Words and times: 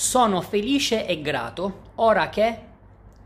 Sono 0.00 0.40
felice 0.40 1.04
e 1.04 1.20
grato 1.20 1.90
ora 1.96 2.30
che... 2.30 2.58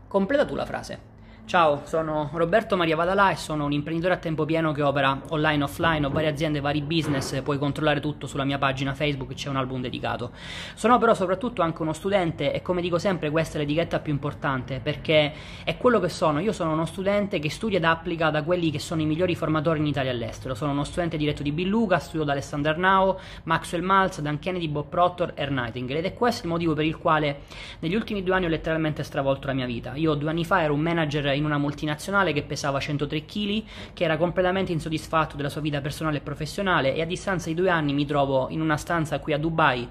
Completa 0.09 0.43
tu 0.43 0.55
la 0.55 0.65
frase. 0.65 0.99
Ciao, 1.47 1.81
sono 1.85 2.31
Roberto 2.33 2.75
Maria 2.75 2.95
Vadalà 2.95 3.29
e 3.29 3.35
sono 3.35 3.65
un 3.65 3.71
imprenditore 3.71 4.15
a 4.15 4.17
tempo 4.17 4.45
pieno 4.45 4.71
che 4.71 4.81
opera 4.81 5.21
online, 5.29 5.65
offline, 5.65 6.03
ho 6.03 6.09
varie 6.09 6.29
aziende, 6.29 6.59
vari 6.59 6.81
business, 6.81 7.39
puoi 7.43 7.59
controllare 7.59 7.99
tutto 7.99 8.25
sulla 8.25 8.43
mia 8.43 8.57
pagina 8.57 8.95
Facebook, 8.95 9.35
c'è 9.35 9.49
un 9.49 9.55
album 9.55 9.79
dedicato. 9.79 10.31
Sono 10.73 10.97
però 10.97 11.13
soprattutto 11.13 11.61
anche 11.61 11.83
uno 11.83 11.93
studente 11.93 12.51
e 12.51 12.63
come 12.63 12.81
dico 12.81 12.97
sempre 12.97 13.29
questa 13.29 13.57
è 13.57 13.61
l'etichetta 13.61 13.99
più 13.99 14.11
importante 14.11 14.79
perché 14.81 15.33
è 15.63 15.77
quello 15.77 15.99
che 15.99 16.09
sono, 16.09 16.39
io 16.39 16.51
sono 16.51 16.73
uno 16.73 16.85
studente 16.85 17.37
che 17.37 17.51
studia 17.51 17.77
ed 17.77 17.83
applica 17.83 18.31
da 18.31 18.41
quelli 18.41 18.71
che 18.71 18.79
sono 18.79 19.01
i 19.01 19.05
migliori 19.05 19.35
formatori 19.35 19.77
in 19.77 19.85
Italia 19.85 20.09
e 20.09 20.15
all'estero, 20.15 20.55
sono 20.55 20.71
uno 20.71 20.83
studente 20.83 21.15
diretto 21.15 21.43
di 21.43 21.51
Bill 21.51 21.69
Luca, 21.69 21.99
studio 21.99 22.25
da 22.25 22.31
Alexander 22.31 22.75
Nao, 22.75 23.19
Maxwell 23.43 23.83
Maltz, 23.83 24.19
Dan 24.19 24.39
Kennedy, 24.39 24.67
Bob 24.67 24.87
Proctor, 24.87 25.33
Air 25.35 25.51
Nightingale 25.51 25.99
ed 25.99 26.05
è 26.05 26.15
questo 26.15 26.47
il 26.47 26.51
motivo 26.51 26.73
per 26.73 26.85
il 26.85 26.97
quale 26.97 27.41
negli 27.81 27.93
ultimi 27.93 28.23
due 28.23 28.33
anni 28.33 28.45
ho 28.45 28.49
letteralmente 28.49 29.03
stravolto 29.03 29.45
la 29.45 29.53
mia 29.53 29.67
vita. 29.67 29.93
Io 29.93 30.15
due 30.15 30.31
anni 30.31 30.43
fa 30.43 30.63
ero 30.63 30.73
un 30.73 30.79
manager 30.79 31.33
in 31.35 31.45
una 31.45 31.57
multinazionale 31.57 32.33
che 32.33 32.43
pesava 32.43 32.79
103 32.79 33.25
kg, 33.25 33.63
che 33.93 34.03
era 34.03 34.17
completamente 34.17 34.71
insoddisfatto 34.71 35.35
della 35.35 35.49
sua 35.49 35.61
vita 35.61 35.81
personale 35.81 36.17
e 36.17 36.21
professionale 36.21 36.95
e 36.95 37.01
a 37.01 37.05
distanza 37.05 37.49
di 37.49 37.55
due 37.55 37.69
anni 37.69 37.93
mi 37.93 38.05
trovo 38.05 38.47
in 38.49 38.61
una 38.61 38.77
stanza 38.77 39.19
qui 39.19 39.33
a 39.33 39.37
Dubai 39.37 39.87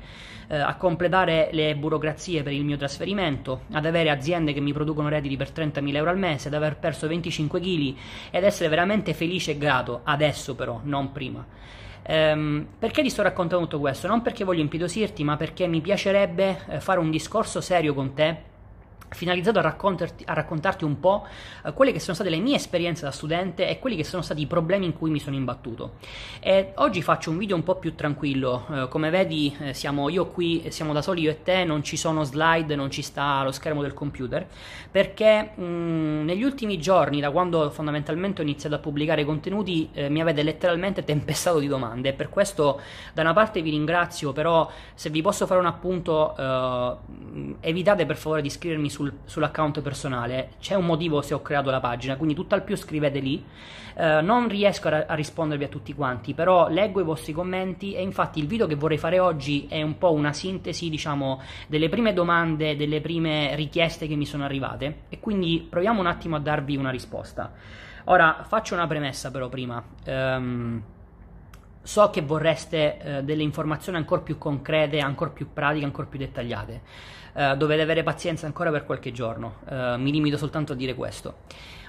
eh, 0.48 0.56
a 0.56 0.74
completare 0.76 1.48
le 1.52 1.74
burocrazie 1.76 2.42
per 2.42 2.52
il 2.52 2.64
mio 2.64 2.76
trasferimento, 2.76 3.62
ad 3.72 3.86
avere 3.86 4.10
aziende 4.10 4.52
che 4.52 4.60
mi 4.60 4.72
producono 4.72 5.08
redditi 5.08 5.36
per 5.36 5.50
30.000 5.50 5.94
euro 5.94 6.10
al 6.10 6.18
mese, 6.18 6.48
ad 6.48 6.54
aver 6.54 6.76
perso 6.76 7.06
25 7.06 7.60
kg 7.60 7.94
e 8.30 8.38
ad 8.38 8.44
essere 8.44 8.68
veramente 8.68 9.14
felice 9.14 9.52
e 9.52 9.58
grato, 9.58 10.00
adesso 10.04 10.54
però, 10.54 10.80
non 10.84 11.12
prima. 11.12 11.44
Um, 12.06 12.66
perché 12.78 13.00
ti 13.00 13.08
sto 13.08 13.22
raccontando 13.22 13.64
tutto 13.64 13.80
questo? 13.80 14.06
Non 14.06 14.20
perché 14.20 14.44
voglio 14.44 14.60
impietosirti, 14.60 15.24
ma 15.24 15.36
perché 15.36 15.66
mi 15.66 15.80
piacerebbe 15.80 16.60
eh, 16.68 16.80
fare 16.80 17.00
un 17.00 17.10
discorso 17.10 17.62
serio 17.62 17.94
con 17.94 18.12
te 18.12 18.52
finalizzato 19.14 19.58
a, 19.58 19.62
a, 19.62 20.32
raccontarti 20.34 20.84
un 20.84 21.00
po' 21.00 21.26
eh, 21.64 21.72
quelle 21.72 21.92
che 21.92 22.00
sono 22.00 22.14
state 22.14 22.28
le 22.30 22.38
mie 22.38 22.56
esperienze 22.56 23.04
da 23.04 23.10
studente 23.10 23.68
e 23.68 23.78
quelli 23.78 23.96
che 23.96 24.04
sono 24.04 24.22
stati 24.22 24.42
i 24.42 24.46
problemi 24.46 24.84
in 24.84 24.92
cui 24.92 25.10
mi 25.10 25.20
sono 25.20 25.36
imbattuto. 25.36 25.94
E 26.40 26.72
oggi 26.76 27.00
faccio 27.00 27.30
un 27.30 27.38
video 27.38 27.56
un 27.56 27.62
po' 27.62 27.76
più 27.76 27.94
tranquillo, 27.94 28.66
eh, 28.70 28.88
come 28.88 29.10
vedi 29.10 29.56
eh, 29.60 29.72
siamo 29.72 30.08
io 30.08 30.26
qui, 30.26 30.66
siamo 30.68 30.92
da 30.92 31.00
soli 31.00 31.22
io 31.22 31.30
e 31.30 31.42
te, 31.42 31.64
non 31.64 31.82
ci 31.82 31.96
sono 31.96 32.24
slide, 32.24 32.74
non 32.74 32.90
ci 32.90 33.02
sta 33.02 33.42
lo 33.42 33.52
schermo 33.52 33.82
del 33.82 33.94
computer, 33.94 34.46
perché 34.90 35.52
mh, 35.54 35.62
mm, 35.64 36.24
negli 36.24 36.42
ultimi 36.42 36.78
giorni, 36.78 37.20
da 37.20 37.30
quando 37.30 37.70
fondamentalmente 37.70 38.40
ho 38.40 38.44
iniziato 38.44 38.74
a 38.74 38.78
pubblicare 38.78 39.24
contenuti, 39.24 39.88
eh, 39.92 40.08
mi 40.08 40.20
avete 40.20 40.42
letteralmente 40.42 41.04
tempestato 41.04 41.58
di 41.58 41.68
domande 41.68 42.10
e 42.10 42.12
per 42.12 42.28
questo 42.28 42.80
da 43.12 43.22
una 43.22 43.32
parte 43.32 43.62
vi 43.62 43.70
ringrazio, 43.70 44.32
però 44.32 44.70
se 44.94 45.10
vi 45.10 45.22
posso 45.22 45.46
fare 45.46 45.60
un 45.60 45.66
appunto, 45.66 46.36
eh, 46.36 46.96
evitate 47.60 48.06
per 48.06 48.16
favore 48.16 48.40
di 48.40 48.48
iscrivermi 48.48 48.90
sul, 48.90 49.03
sull'account 49.24 49.80
personale. 49.80 50.52
C'è 50.60 50.74
un 50.74 50.86
motivo 50.86 51.22
se 51.22 51.34
ho 51.34 51.42
creato 51.42 51.70
la 51.70 51.80
pagina, 51.80 52.16
quindi 52.16 52.34
tutt'al 52.34 52.62
più 52.62 52.76
scrivete 52.76 53.18
lì. 53.18 53.44
Uh, 53.94 54.24
non 54.24 54.48
riesco 54.48 54.88
a, 54.88 55.04
a, 55.06 55.14
rispondervi 55.14 55.64
a 55.64 55.68
tutti 55.68 55.94
quanti, 55.94 56.34
però 56.34 56.68
leggo 56.68 57.00
i 57.00 57.04
vostri 57.04 57.32
commenti 57.32 57.94
e 57.94 58.02
infatti 58.02 58.40
il 58.40 58.46
video 58.46 58.66
che 58.66 58.74
vorrei 58.74 58.98
fare 58.98 59.20
oggi 59.20 59.66
è 59.68 59.82
un 59.82 59.98
po' 59.98 60.12
una 60.12 60.32
sintesi, 60.32 60.90
diciamo, 60.90 61.40
delle 61.68 61.88
prime 61.88 62.12
domande, 62.12 62.76
delle 62.76 63.00
prime 63.00 63.54
richieste 63.54 64.08
che 64.08 64.16
mi 64.16 64.26
sono 64.26 64.44
arrivate 64.44 65.02
e 65.08 65.20
quindi 65.20 65.66
proviamo 65.68 66.00
un 66.00 66.06
attimo 66.06 66.36
a 66.36 66.40
darvi 66.40 66.76
una 66.76 66.90
risposta. 66.90 67.52
Ora, 68.06 68.44
faccio 68.46 68.74
una 68.74 68.86
premessa 68.86 69.30
però 69.30 69.48
prima. 69.48 69.82
Um, 70.06 70.82
so 71.84 72.10
che 72.10 72.22
vorreste 72.22 72.98
uh, 72.98 73.22
delle 73.22 73.44
informazioni 73.44 73.98
ancora 73.98 74.20
più 74.20 74.36
concrete, 74.38 74.98
ancora 74.98 75.30
più 75.30 75.52
pratiche, 75.52 75.84
ancora 75.84 76.08
più 76.08 76.18
dettagliate. 76.18 76.80
Uh, 77.34 77.56
dovete 77.56 77.82
avere 77.82 78.02
pazienza 78.02 78.46
ancora 78.46 78.70
per 78.70 78.84
qualche 78.84 79.12
giorno. 79.12 79.58
Uh, 79.68 80.00
mi 80.00 80.10
limito 80.10 80.36
soltanto 80.36 80.72
a 80.72 80.76
dire 80.76 80.94
questo. 80.94 81.36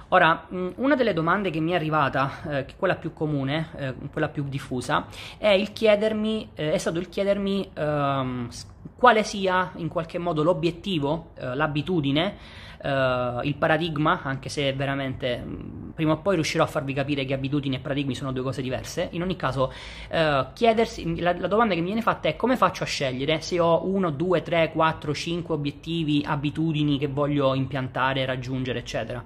Ora, 0.09 0.45
una 0.49 0.95
delle 0.95 1.13
domande 1.13 1.49
che 1.49 1.59
mi 1.59 1.71
è 1.71 1.75
arrivata, 1.75 2.43
eh, 2.47 2.65
quella 2.77 2.95
più 2.95 3.11
comune, 3.11 3.69
eh, 3.75 3.95
quella 4.11 4.29
più 4.29 4.43
diffusa, 4.47 5.07
è, 5.39 5.47
il 5.47 5.73
chiedermi, 5.73 6.51
eh, 6.53 6.73
è 6.73 6.77
stato 6.77 6.99
il 6.99 7.09
chiedermi 7.09 7.71
ehm, 7.73 8.49
quale 8.95 9.23
sia 9.23 9.71
in 9.77 9.87
qualche 9.87 10.19
modo 10.19 10.43
l'obiettivo, 10.43 11.31
l'abitudine 11.35 12.37
uh, 12.85 13.41
il 13.43 13.55
paradigma, 13.55 14.21
anche 14.23 14.49
se 14.49 14.71
veramente 14.73 15.37
mh, 15.37 15.91
prima 15.95 16.13
o 16.13 16.17
poi 16.17 16.35
riuscirò 16.35 16.63
a 16.63 16.67
farvi 16.67 16.93
capire 16.93 17.25
che 17.25 17.33
abitudini 17.33 17.75
e 17.75 17.79
paradigmi 17.79 18.13
sono 18.13 18.31
due 18.31 18.43
cose 18.43 18.61
diverse. 18.61 19.09
In 19.11 19.23
ogni 19.23 19.35
caso, 19.35 19.73
uh, 20.11 20.45
chiedersi, 20.53 21.19
la, 21.19 21.35
la, 21.37 21.47
domanda 21.47 21.73
che 21.73 21.79
mi 21.79 21.87
viene 21.87 22.01
fatta 22.01 22.27
è 22.27 22.35
come 22.35 22.55
faccio 22.55 22.83
a 22.83 22.85
scegliere 22.85 23.41
se 23.41 23.59
ho 23.59 23.85
1, 23.85 24.11
2, 24.11 24.41
3, 24.41 24.71
4, 24.71 25.13
5 25.13 25.55
obiettivi, 25.55 26.23
abitudini 26.25 26.97
che 26.97 27.07
voglio 27.07 27.53
impiantare, 27.53 28.25
raggiungere, 28.25 28.79
eccetera. 28.79 29.23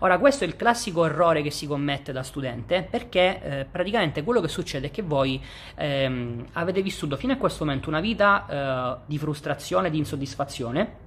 Ora, 0.00 0.18
questo 0.18 0.42
è 0.42 0.48
il 0.48 0.56
classico 0.56 1.04
errore 1.04 1.42
che 1.42 1.52
si 1.52 1.64
commette 1.64 2.10
da 2.10 2.24
studente 2.24 2.86
perché 2.90 3.40
eh, 3.40 3.66
praticamente 3.70 4.24
quello 4.24 4.40
che 4.40 4.48
succede 4.48 4.88
è 4.88 4.90
che 4.90 5.02
voi 5.02 5.40
ehm, 5.76 6.46
avete 6.54 6.82
vissuto 6.82 7.16
fino 7.16 7.32
a 7.32 7.36
questo 7.36 7.64
momento 7.64 7.88
una 7.88 8.00
vita 8.00 8.98
eh, 8.98 9.02
di 9.06 9.16
frustrazione, 9.16 9.90
di 9.90 9.98
insoddisfazione 9.98 11.01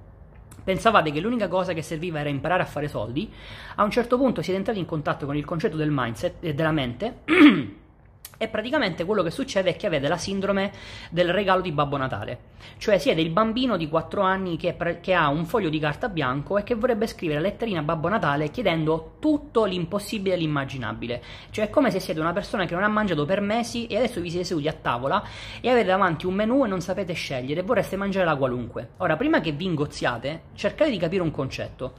pensavate 0.66 1.12
che 1.12 1.20
l'unica 1.20 1.46
cosa 1.46 1.72
che 1.72 1.80
serviva 1.80 2.18
era 2.18 2.28
imparare 2.28 2.64
a 2.64 2.66
fare 2.66 2.88
soldi, 2.88 3.30
a 3.76 3.84
un 3.84 3.90
certo 3.92 4.18
punto 4.18 4.42
siete 4.42 4.58
entrati 4.58 4.80
in 4.80 4.84
contatto 4.84 5.24
con 5.24 5.36
il 5.36 5.44
concetto 5.44 5.76
del 5.76 5.90
mindset 5.92 6.34
e 6.40 6.54
della 6.54 6.72
mente 6.72 7.18
E 8.38 8.48
praticamente 8.48 9.04
quello 9.04 9.22
che 9.22 9.30
succede 9.30 9.70
è 9.70 9.76
che 9.76 9.86
avete 9.86 10.08
la 10.08 10.18
sindrome 10.18 10.70
del 11.10 11.32
regalo 11.32 11.62
di 11.62 11.72
Babbo 11.72 11.96
Natale. 11.96 12.54
Cioè 12.76 12.98
siete 12.98 13.22
il 13.22 13.30
bambino 13.30 13.78
di 13.78 13.88
4 13.88 14.20
anni 14.20 14.58
che, 14.58 14.76
che, 15.00 15.14
ha 15.14 15.28
un 15.28 15.46
foglio 15.46 15.70
di 15.70 15.78
carta 15.78 16.10
bianco 16.10 16.58
e 16.58 16.62
che 16.62 16.74
vorrebbe 16.74 17.06
scrivere 17.06 17.40
la 17.40 17.48
letterina 17.48 17.80
a 17.80 17.82
Babbo 17.82 18.08
Natale 18.08 18.50
chiedendo 18.50 19.14
tutto 19.20 19.64
l'impossibile 19.64 20.34
e 20.34 20.38
l'immaginabile. 20.38 21.22
Cioè 21.50 21.66
è 21.66 21.70
come 21.70 21.90
se 21.90 21.98
siete 21.98 22.20
una 22.20 22.34
persona 22.34 22.66
che 22.66 22.74
non 22.74 22.82
ha 22.82 22.88
mangiato 22.88 23.24
per 23.24 23.40
mesi 23.40 23.86
e 23.86 23.96
adesso 23.96 24.20
vi 24.20 24.28
siete 24.28 24.44
seduti 24.44 24.68
a 24.68 24.74
tavola 24.74 25.22
e 25.62 25.70
avete 25.70 25.86
davanti 25.86 26.26
un 26.26 26.34
menù 26.34 26.64
e 26.64 26.68
non 26.68 26.82
sapete 26.82 27.14
scegliere 27.14 27.60
e 27.60 27.64
vorreste 27.64 27.96
mangiare 27.96 28.26
la 28.26 28.36
qualunque. 28.36 28.90
Ora, 28.98 29.16
prima 29.16 29.40
che 29.40 29.52
vi 29.52 29.64
ingozziate, 29.64 30.42
cercate 30.54 30.90
di 30.90 30.98
capire 30.98 31.22
un 31.22 31.30
concetto. 31.30 31.94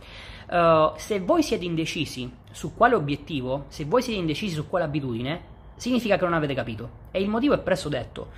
Uh, 0.50 0.94
se 0.96 1.20
voi 1.20 1.42
siete 1.42 1.66
indecisi 1.66 2.32
su 2.52 2.74
quale 2.76 2.96
obiettivo, 2.96 3.66
se 3.70 3.86
voi 3.86 4.02
siete 4.02 4.20
indecisi 4.20 4.54
su 4.54 4.68
quale 4.70 4.86
abitudine, 4.86 5.56
significa 5.78 6.18
che 6.18 6.26
non 6.26 6.34
avete 6.34 6.54
capito. 6.54 6.90
E 7.12 7.22
il 7.22 7.30
motivo 7.30 7.54
è 7.54 7.60
presto 7.60 7.90
detto. 7.90 8.30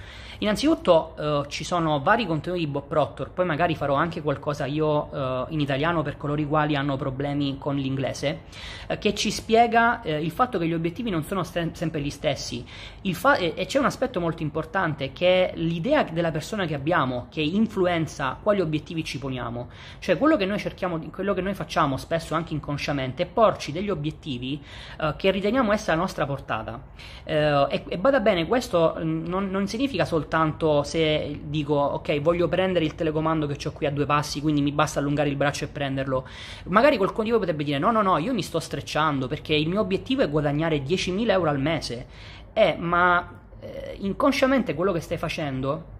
Innanzitutto 0.42 1.16
eh, 1.18 1.50
ci 1.50 1.66
sono 1.66 2.00
vari 2.00 2.26
contenuti 2.26 2.64
di 2.64 2.72
Bob 2.72 2.88
Proctor, 2.88 3.32
poi 3.32 3.46
magari 3.46 3.76
farò 3.76 3.96
anche 3.96 4.22
qualcosa 4.22 4.66
io 4.66 5.12
eh, 5.12 5.46
in 5.50 5.60
italiano 5.60 6.02
per 6.02 6.16
coloro 6.16 6.40
i 6.40 6.46
quali 6.48 6.78
hanno 6.78 6.96
problemi 6.96 7.58
con 7.58 7.76
l'inglese, 7.76 8.44
eh, 8.88 8.98
che 9.00 9.14
ci 9.14 9.32
spiega 9.32 10.02
eh, 10.02 10.22
il 10.24 10.32
fatto 10.32 10.58
che 10.58 10.66
gli 10.66 10.74
obiettivi 10.74 11.10
non 11.10 11.24
sono 11.24 11.44
st- 11.44 11.72
sempre 11.74 12.00
gli 12.00 12.10
stessi. 12.10 12.66
Fa- 13.12 13.36
e 13.36 13.66
c'è 13.66 13.80
un 13.80 13.86
aspetto 13.86 14.22
molto 14.22 14.42
importante 14.42 15.12
che 15.12 15.50
è 15.50 15.58
l'idea 15.58 16.04
della 16.04 16.32
persona 16.32 16.66
che 16.66 16.74
abbiamo, 16.74 17.28
che 17.30 17.42
influenza 17.42 18.38
quali 18.42 18.62
obiettivi 18.62 19.04
ci 19.04 19.20
poniamo. 19.20 19.68
Cioè 20.00 20.18
quello 20.18 20.38
che 20.38 20.46
noi 20.46 20.58
cerchiamo, 20.58 21.00
quello 21.12 21.34
che 21.34 21.42
noi 21.42 21.54
facciamo 21.54 21.98
spesso 21.98 22.34
anche 22.34 22.54
inconsciamente 22.54 23.24
è 23.24 23.26
porci 23.26 23.74
degli 23.74 23.90
obiettivi 23.90 24.64
eh, 25.02 25.14
che 25.18 25.32
riteniamo 25.32 25.74
essere 25.74 25.94
a 25.94 25.96
nostra 25.96 26.26
portata. 26.26 26.82
Eh, 27.26 27.68
e, 27.70 27.84
e 27.90 27.98
bada 27.98 28.22
bene, 28.22 28.48
questo 28.48 28.69
mm, 28.78 29.26
non, 29.28 29.50
non 29.50 29.68
significa 29.68 30.06
soltanto 30.06 30.84
se 30.84 31.40
dico 31.44 31.74
ok 31.74 32.22
voglio 32.22 32.48
prendere 32.48 32.86
il 32.86 32.96
telecomando 32.96 33.48
che 33.48 33.68
ho 33.68 33.72
qui 33.72 33.86
a 33.86 33.92
due 33.92 34.06
passi 34.06 34.42
quindi 34.42 34.62
mi 34.62 34.72
basta 34.72 35.00
allungare 35.00 35.30
il 35.30 35.36
braccio 35.36 35.66
e 35.66 35.68
prenderlo. 35.68 36.28
Magari 36.66 36.98
quel 36.98 37.12
condivo 37.12 37.40
potrebbe 37.40 37.64
dire 37.64 37.80
no 37.80 37.92
no 37.92 38.02
no 38.02 38.18
io 38.18 38.34
mi 38.34 38.42
sto 38.42 38.60
strecciando 38.60 39.28
perché 39.28 39.54
il 39.54 39.68
mio 39.68 39.82
obiettivo 39.82 40.22
è 40.22 40.30
guadagnare 40.30 40.84
10.000 40.84 41.30
euro 41.30 41.50
al 41.50 41.60
mese. 41.60 42.08
Eh 42.54 42.76
ma 42.78 43.40
eh, 43.60 43.98
inconsciamente 44.00 44.74
quello 44.74 44.92
che 44.92 45.00
stai 45.00 45.18
facendo 45.18 45.98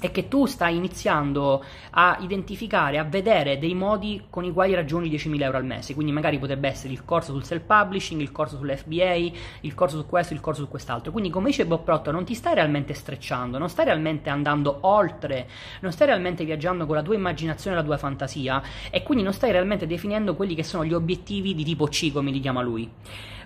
è 0.00 0.10
che 0.10 0.28
tu 0.28 0.46
stai 0.46 0.76
iniziando 0.76 1.64
a 1.90 2.18
identificare, 2.20 2.98
a 2.98 3.04
vedere 3.04 3.58
dei 3.58 3.74
modi 3.74 4.24
con 4.28 4.44
i 4.44 4.52
quali 4.52 4.74
raggiungi 4.74 5.10
10.000 5.10 5.42
euro 5.42 5.56
al 5.56 5.64
mese. 5.64 5.94
Quindi 5.94 6.12
magari 6.12 6.38
potrebbe 6.38 6.68
essere 6.68 6.92
il 6.92 7.04
corso 7.04 7.32
sul 7.32 7.44
self-publishing, 7.44 8.20
il 8.20 8.32
corso 8.32 8.56
sull'FBA, 8.56 9.32
il 9.60 9.74
corso 9.74 9.98
su 9.98 10.06
questo, 10.06 10.34
il 10.34 10.40
corso 10.40 10.62
su 10.62 10.68
quest'altro. 10.68 11.12
Quindi 11.12 11.30
come 11.30 11.46
dice 11.46 11.66
Bob 11.66 11.82
Proctor, 11.82 12.12
non 12.12 12.24
ti 12.24 12.34
stai 12.34 12.54
realmente 12.54 12.94
strecciando, 12.94 13.58
non 13.58 13.68
stai 13.68 13.86
realmente 13.86 14.30
andando 14.30 14.78
oltre, 14.82 15.48
non 15.80 15.92
stai 15.92 16.08
realmente 16.08 16.44
viaggiando 16.44 16.86
con 16.86 16.96
la 16.96 17.02
tua 17.02 17.14
immaginazione 17.14 17.76
e 17.76 17.80
la 17.80 17.84
tua 17.84 17.96
fantasia 17.96 18.62
e 18.90 19.02
quindi 19.02 19.24
non 19.24 19.32
stai 19.32 19.52
realmente 19.52 19.86
definendo 19.86 20.34
quelli 20.36 20.54
che 20.54 20.62
sono 20.62 20.84
gli 20.84 20.94
obiettivi 20.94 21.54
di 21.54 21.64
tipo 21.64 21.86
C, 21.86 22.12
come 22.12 22.30
li 22.30 22.40
chiama 22.40 22.62
lui. 22.62 22.90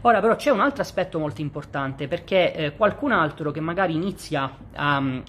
Ora 0.03 0.21
però 0.21 0.35
c'è 0.37 0.51
un 0.51 0.61
altro 0.61 0.81
aspetto 0.81 1.19
molto 1.19 1.43
importante 1.43 2.09
perché 2.09 2.55
eh, 2.55 2.75
qualcun 2.75 3.13
altro 3.13 3.51
che 3.51 3.61
magari 3.61 3.95
inizia 3.95 4.51
a, 4.75 4.97
a, 4.97 4.99
un, 4.99 5.23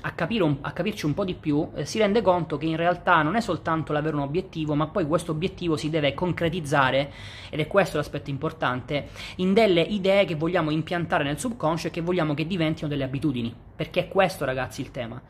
a 0.61 0.71
capirci 0.71 1.05
un 1.05 1.10
po' 1.13 1.25
di 1.25 1.33
più 1.33 1.69
eh, 1.75 1.85
si 1.85 1.99
rende 1.99 2.21
conto 2.21 2.57
che 2.57 2.65
in 2.65 2.75
realtà 2.75 3.21
non 3.21 3.35
è 3.35 3.41
soltanto 3.41 3.93
l'avere 3.93 4.15
un 4.15 4.21
obiettivo 4.21 4.75
ma 4.75 4.87
poi 4.87 5.05
questo 5.05 5.31
obiettivo 5.31 5.77
si 5.77 5.89
deve 5.89 6.13
concretizzare 6.13 7.11
ed 7.49 7.59
è 7.59 7.67
questo 7.67 7.97
l'aspetto 7.97 8.29
importante 8.29 9.09
in 9.37 9.53
delle 9.53 9.81
idee 9.81 10.25
che 10.25 10.35
vogliamo 10.35 10.71
impiantare 10.71 11.23
nel 11.23 11.39
subconscio 11.39 11.87
e 11.87 11.91
che 11.91 12.01
vogliamo 12.01 12.33
che 12.33 12.47
diventino 12.47 12.87
delle 12.87 13.03
abitudini 13.03 13.53
perché 13.75 14.01
è 14.01 14.07
questo 14.07 14.45
ragazzi 14.45 14.81
il 14.81 14.91
tema. 14.91 15.21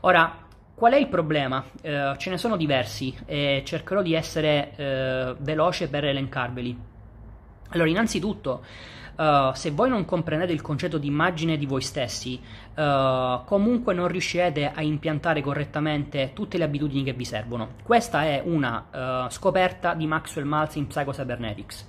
Ora 0.00 0.44
Qual 0.76 0.92
è 0.92 0.96
il 0.96 1.08
problema? 1.08 1.64
Eh, 1.80 2.14
ce 2.18 2.28
ne 2.28 2.36
sono 2.36 2.58
diversi 2.58 3.16
e 3.24 3.62
cercherò 3.64 4.02
di 4.02 4.12
essere 4.12 4.72
eh, 4.76 5.34
veloce 5.38 5.88
per 5.88 6.04
elencarveli. 6.04 6.78
Allora, 7.70 7.88
innanzitutto, 7.88 8.62
uh, 9.16 9.52
se 9.52 9.70
voi 9.70 9.88
non 9.88 10.04
comprendete 10.04 10.52
il 10.52 10.62
concetto 10.62 10.98
di 10.98 11.06
immagine 11.06 11.56
di 11.56 11.66
voi 11.66 11.82
stessi, 11.82 12.40
uh, 12.74 13.44
comunque 13.44 13.94
non 13.94 14.08
riuscirete 14.08 14.70
a 14.74 14.82
impiantare 14.82 15.40
correttamente 15.40 16.32
tutte 16.34 16.58
le 16.58 16.64
abitudini 16.64 17.02
che 17.02 17.12
vi 17.12 17.24
servono. 17.24 17.70
Questa 17.82 18.22
è 18.24 18.42
una 18.44 19.24
uh, 19.24 19.30
scoperta 19.30 19.94
di 19.94 20.06
Maxwell 20.06 20.46
Maltz 20.46 20.76
in 20.76 20.86
Psycho 20.86 21.10
Cybernetics. 21.10 21.86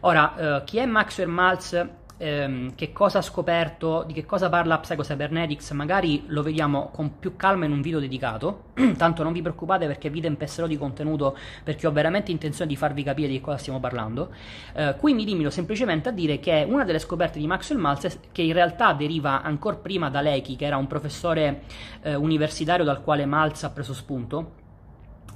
Ora, 0.00 0.62
chi 0.64 0.76
è 0.76 0.86
Maxwell 0.86 1.28
Maltz 1.28 1.88
ehm, 2.18 2.74
che 2.74 2.92
cosa 2.92 3.18
ha 3.18 3.22
scoperto, 3.22 4.04
di 4.06 4.12
che 4.12 4.24
cosa 4.24 4.48
parla 4.48 4.78
Psycho 4.78 5.02
Cybernetics, 5.02 5.70
magari 5.72 6.24
lo 6.26 6.42
vediamo 6.42 6.90
con 6.92 7.18
più 7.18 7.36
calma 7.36 7.64
in 7.64 7.72
un 7.72 7.80
video 7.80 7.98
dedicato, 8.00 8.64
tanto 8.96 9.22
non 9.22 9.32
vi 9.32 9.42
preoccupate 9.42 9.86
perché 9.86 10.10
vi 10.10 10.20
tempesterò 10.20 10.66
di 10.66 10.76
contenuto 10.76 11.36
perché 11.62 11.86
ho 11.86 11.92
veramente 11.92 12.30
intenzione 12.30 12.68
di 12.70 12.76
farvi 12.76 13.02
capire 13.02 13.28
di 13.28 13.40
cosa 13.40 13.58
stiamo 13.58 13.80
parlando. 13.80 14.30
Eh, 14.74 14.96
qui 14.98 15.14
mi 15.14 15.24
limito 15.24 15.50
semplicemente 15.50 16.08
a 16.08 16.12
dire 16.12 16.38
che 16.38 16.64
una 16.68 16.84
delle 16.84 16.98
scoperte 16.98 17.38
di 17.38 17.46
Maxwell 17.46 17.80
Maltz, 17.80 18.18
che 18.32 18.42
in 18.42 18.52
realtà 18.52 18.92
deriva 18.92 19.42
ancora 19.42 19.76
prima 19.76 20.10
da 20.10 20.20
Lecky, 20.20 20.56
che 20.56 20.66
era 20.66 20.76
un 20.76 20.86
professore 20.86 21.62
eh, 22.02 22.14
universitario 22.14 22.84
dal 22.84 23.02
quale 23.02 23.26
Maltz 23.26 23.64
ha 23.64 23.70
preso 23.70 23.94
spunto, 23.94 24.64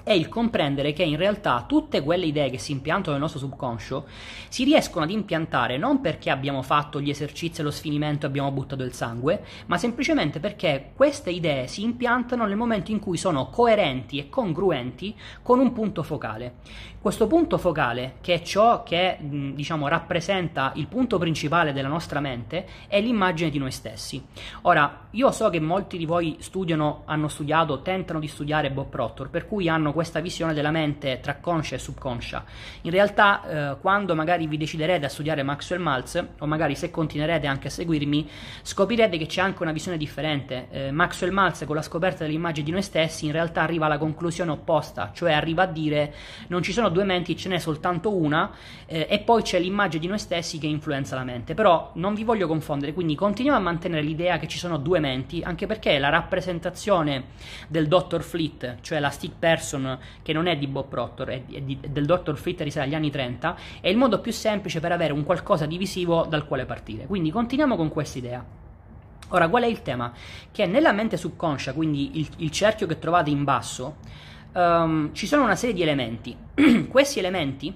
è 0.02 0.12
il 0.12 0.29
comprendere 0.29 0.93
che 0.93 1.02
in 1.02 1.17
realtà 1.17 1.64
tutte 1.67 2.02
quelle 2.02 2.26
idee 2.26 2.50
che 2.50 2.58
si 2.58 2.73
impiantano 2.73 3.12
nel 3.12 3.20
nostro 3.20 3.38
subconscio 3.41 4.06
si 4.49 4.64
riescono 4.64 5.05
ad 5.05 5.11
impiantare 5.11 5.76
non 5.76 6.00
perché 6.00 6.31
abbiamo 6.31 6.62
fatto 6.62 7.00
gli 7.00 7.11
esercizi 7.11 7.61
e 7.61 7.64
lo 7.64 7.70
sfinimento 7.70 8.26
e 8.26 8.29
abbiamo 8.29 8.50
buttato 8.50 8.82
il 8.82 8.93
sangue, 8.93 9.44
ma 9.67 9.79
semplicemente 9.79 10.41
perché 10.41 10.93
queste 10.94 11.31
idee 11.31 11.67
si 11.67 11.82
impiantano 11.82 12.47
nel 12.47 12.56
momento 12.56 12.91
in 12.91 12.99
cui 12.99 13.17
sono 13.17 13.49
coerenti 13.49 14.19
e 14.19 14.29
congruenti 14.29 15.14
con 15.43 15.58
un 15.58 15.73
punto 15.73 16.02
focale. 16.02 16.55
Questo 17.00 17.26
punto 17.26 17.56
focale, 17.56 18.17
che 18.20 18.35
è 18.35 18.43
ciò 18.43 18.82
che 18.82 19.17
diciamo 19.19 19.88
rappresenta 19.88 20.73
il 20.75 20.87
punto 20.87 21.17
principale 21.17 21.73
della 21.73 21.88
nostra 21.88 22.20
mente, 22.20 22.67
è 22.88 23.00
l'immagine 23.00 23.49
di 23.49 23.56
noi 23.56 23.70
stessi. 23.70 24.23
Ora, 24.62 25.06
io 25.12 25.31
so 25.31 25.49
che 25.49 25.61
molti 25.61 25.97
di 25.97 26.05
voi 26.05 26.37
studiano, 26.41 27.05
hanno 27.06 27.29
studiato, 27.29 27.81
tentano 27.81 28.20
di 28.20 28.29
studiare 28.29 28.70
Bob 28.70 28.91
Proctor, 28.91 29.31
per 29.31 29.47
cui 29.47 29.67
hanno 29.67 29.89
questa 29.92 30.20
visione 30.20 30.54
della 30.54 30.70
mente 30.70 31.20
tra 31.20 31.37
conscia 31.37 31.75
e 31.75 31.78
subconscia. 31.78 32.44
In 32.82 32.90
realtà, 32.90 33.72
eh, 33.72 33.81
quando 33.81 34.14
magari 34.14 34.46
vi 34.46 34.56
deciderete 34.56 35.06
a 35.06 35.08
studiare 35.08 35.42
Maxwell 35.42 35.81
Maltz, 35.81 36.25
o 36.38 36.46
magari 36.46 36.75
se 36.75 36.90
continuerete 36.90 37.46
anche 37.46 37.69
a 37.69 37.70
seguirmi, 37.70 38.28
scoprirete 38.62 39.19
che 39.19 39.26
c'è 39.26 39.40
anche 39.40 39.62
una 39.62 39.72
visione 39.72 39.96
differente. 39.96 40.69
Eh, 40.70 40.90
Maxwell 40.90 41.32
Maltz, 41.32 41.64
con 41.64 41.76
la 41.76 41.82
scoperta 41.82 42.25
dell'immagine 42.25 42.64
di 42.64 42.72
noi 42.72 42.82
stessi, 42.82 43.26
in 43.26 43.32
realtà 43.32 43.62
arriva 43.62 43.87
alla 43.87 43.98
conclusione 43.98 44.50
opposta, 44.50 45.10
cioè 45.14 45.32
arriva 45.32 45.62
a 45.62 45.66
dire 45.66 46.14
non 46.48 46.62
ci 46.62 46.72
sono 46.72 46.88
due 46.88 47.04
menti, 47.04 47.37
ce 47.37 47.48
n'è 47.48 47.58
soltanto 47.58 48.14
una, 48.14 48.50
eh, 48.87 49.06
e 49.08 49.19
poi 49.20 49.42
c'è 49.42 49.58
l'immagine 49.58 50.00
di 50.00 50.08
noi 50.08 50.19
stessi 50.19 50.58
che 50.58 50.66
influenza 50.66 51.14
la 51.16 51.25
mente. 51.25 51.54
Però 51.54 51.92
non 51.94 52.14
vi 52.14 52.25
voglio 52.25 52.46
confondere, 52.46 52.92
quindi 52.92 53.14
continuiamo 53.14 53.58
a 53.58 53.62
mantenere 53.62 54.02
l'idea 54.02 54.38
che 54.38 54.48
ci 54.48 54.58
sono 54.58 54.76
due 54.78 55.00
menti, 55.00 55.42
anche 55.42 55.66
perché 55.66 55.98
la 55.98 56.08
rappresentazione 56.08 57.25
del 57.69 57.88
Dr. 57.88 58.22
Fleet, 58.22 58.76
cioè 58.81 58.98
la 58.98 59.10
stick 59.10 59.34
person 59.38 59.80
che 60.23 60.32
non 60.32 60.47
è 60.47 60.56
di 60.56 60.67
Bob 60.67 60.88
Proctor, 60.88 61.29
è, 61.29 61.41
di, 61.41 61.55
è 61.55 61.61
di, 61.61 61.79
del 61.88 62.06
Dr. 62.06 62.37
Fleet 62.37 62.61
risale 62.62 62.87
agli 62.87 62.94
anni 62.94 63.11
30, 63.11 63.56
è 63.81 63.88
il 63.88 63.97
modo 63.97 64.21
più 64.21 64.32
semplice 64.32 64.81
per 64.81 64.93
avere 64.93 65.12
un 65.12 65.25
qualcosa 65.25 65.67
di 65.67 65.79
visivo 65.79 66.27
dal 66.29 66.47
quale 66.47 66.65
partire. 66.65 67.06
Quindi 67.06 67.31
continuiamo 67.31 67.77
con 67.77 67.88
questa 67.88 68.19
idea. 68.19 68.44
Ora, 69.32 69.49
qual 69.49 69.62
è 69.62 69.67
il 69.67 69.82
tema? 69.82 70.12
Che 70.50 70.67
nella 70.67 70.93
mente 70.93 71.17
subconscia, 71.17 71.73
quindi 71.73 72.19
il, 72.19 72.29
il 72.38 72.50
cerchio 72.50 72.87
che 72.87 72.99
trovate 72.99 73.31
in 73.31 73.44
basso, 73.44 73.97
um, 74.53 75.12
ci 75.12 75.27
sono 75.27 75.44
una 75.44 75.56
serie 75.56 75.75
di 75.75 75.83
elementi. 75.83 76.37
Questi 76.88 77.19
elementi 77.19 77.73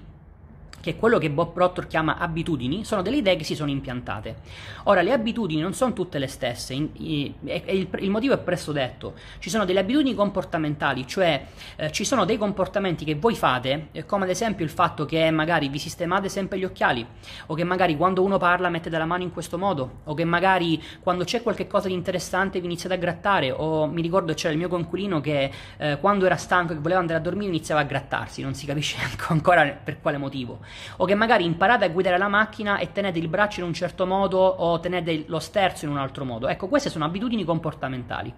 che 0.85 0.91
è 0.91 0.97
quello 0.97 1.17
che 1.17 1.31
Bob 1.31 1.51
Proctor 1.51 1.87
chiama 1.87 2.19
abitudini, 2.19 2.85
sono 2.85 3.01
delle 3.01 3.15
idee 3.15 3.37
che 3.37 3.43
si 3.43 3.55
sono 3.55 3.71
impiantate. 3.71 4.35
Ora, 4.83 5.01
le 5.01 5.13
abitudini 5.13 5.59
non 5.59 5.73
sono 5.73 5.93
tutte 5.93 6.19
le 6.19 6.27
stesse, 6.27 6.75
in, 6.75 6.89
in, 6.93 7.33
il, 7.41 7.87
il, 7.91 8.09
motivo 8.11 8.35
è 8.35 8.37
presto 8.37 8.71
detto. 8.71 9.15
Ci 9.39 9.49
sono 9.49 9.65
delle 9.65 9.79
abitudini 9.79 10.13
comportamentali, 10.13 11.07
cioè 11.07 11.43
eh, 11.77 11.91
ci 11.91 12.05
sono 12.05 12.23
dei 12.23 12.37
comportamenti 12.37 13.03
che 13.03 13.15
voi 13.15 13.33
fate, 13.33 13.87
eh, 13.93 14.05
come 14.05 14.25
ad 14.25 14.29
esempio 14.29 14.63
il 14.63 14.69
fatto 14.69 15.05
che 15.05 15.31
magari 15.31 15.69
vi 15.69 15.79
sistemate 15.79 16.29
sempre 16.29 16.59
gli 16.59 16.63
occhiali, 16.63 17.03
o 17.47 17.55
che 17.55 17.63
magari 17.63 17.97
quando 17.97 18.21
uno 18.21 18.37
parla 18.37 18.69
mettete 18.69 18.95
la 18.95 19.05
mano 19.05 19.23
in 19.23 19.31
questo 19.31 19.57
modo, 19.57 20.01
o 20.03 20.13
che 20.13 20.23
magari 20.23 20.79
quando 21.01 21.23
c'è 21.23 21.41
qualcosa 21.41 21.87
di 21.87 21.95
interessante 21.95 22.59
vi 22.59 22.65
iniziate 22.65 22.93
a 22.93 22.99
grattare, 22.99 23.49
o 23.49 23.87
mi 23.87 24.03
ricordo 24.03 24.35
c'era 24.35 24.53
il 24.53 24.59
mio 24.59 24.69
conculino 24.69 25.19
che 25.19 25.49
eh, 25.77 25.97
quando 25.99 26.27
era 26.27 26.35
stanco 26.35 26.73
e 26.73 26.75
voleva 26.75 26.99
andare 26.99 27.17
a 27.17 27.21
dormire 27.23 27.47
iniziava 27.47 27.81
a 27.81 27.85
grattarsi, 27.85 28.43
non 28.43 28.53
si 28.53 28.67
capisce 28.67 28.97
ancora 29.29 29.65
per 29.83 29.99
quale 29.99 30.19
motivo 30.19 30.59
o 30.97 31.05
che 31.05 31.15
magari 31.15 31.45
imparate 31.45 31.85
a 31.85 31.89
guidare 31.89 32.17
la 32.17 32.27
macchina 32.27 32.77
e 32.77 32.91
tenete 32.91 33.19
il 33.19 33.27
braccio 33.27 33.59
in 33.59 33.67
un 33.67 33.73
certo 33.73 34.05
modo 34.05 34.39
o 34.39 34.79
tenete 34.79 35.25
lo 35.27 35.39
sterzo 35.39 35.85
in 35.85 35.91
un 35.91 35.97
altro 35.97 36.25
modo. 36.25 36.47
Ecco, 36.47 36.67
queste 36.67 36.89
sono 36.89 37.05
abitudini 37.05 37.43
comportamentali. 37.43 38.33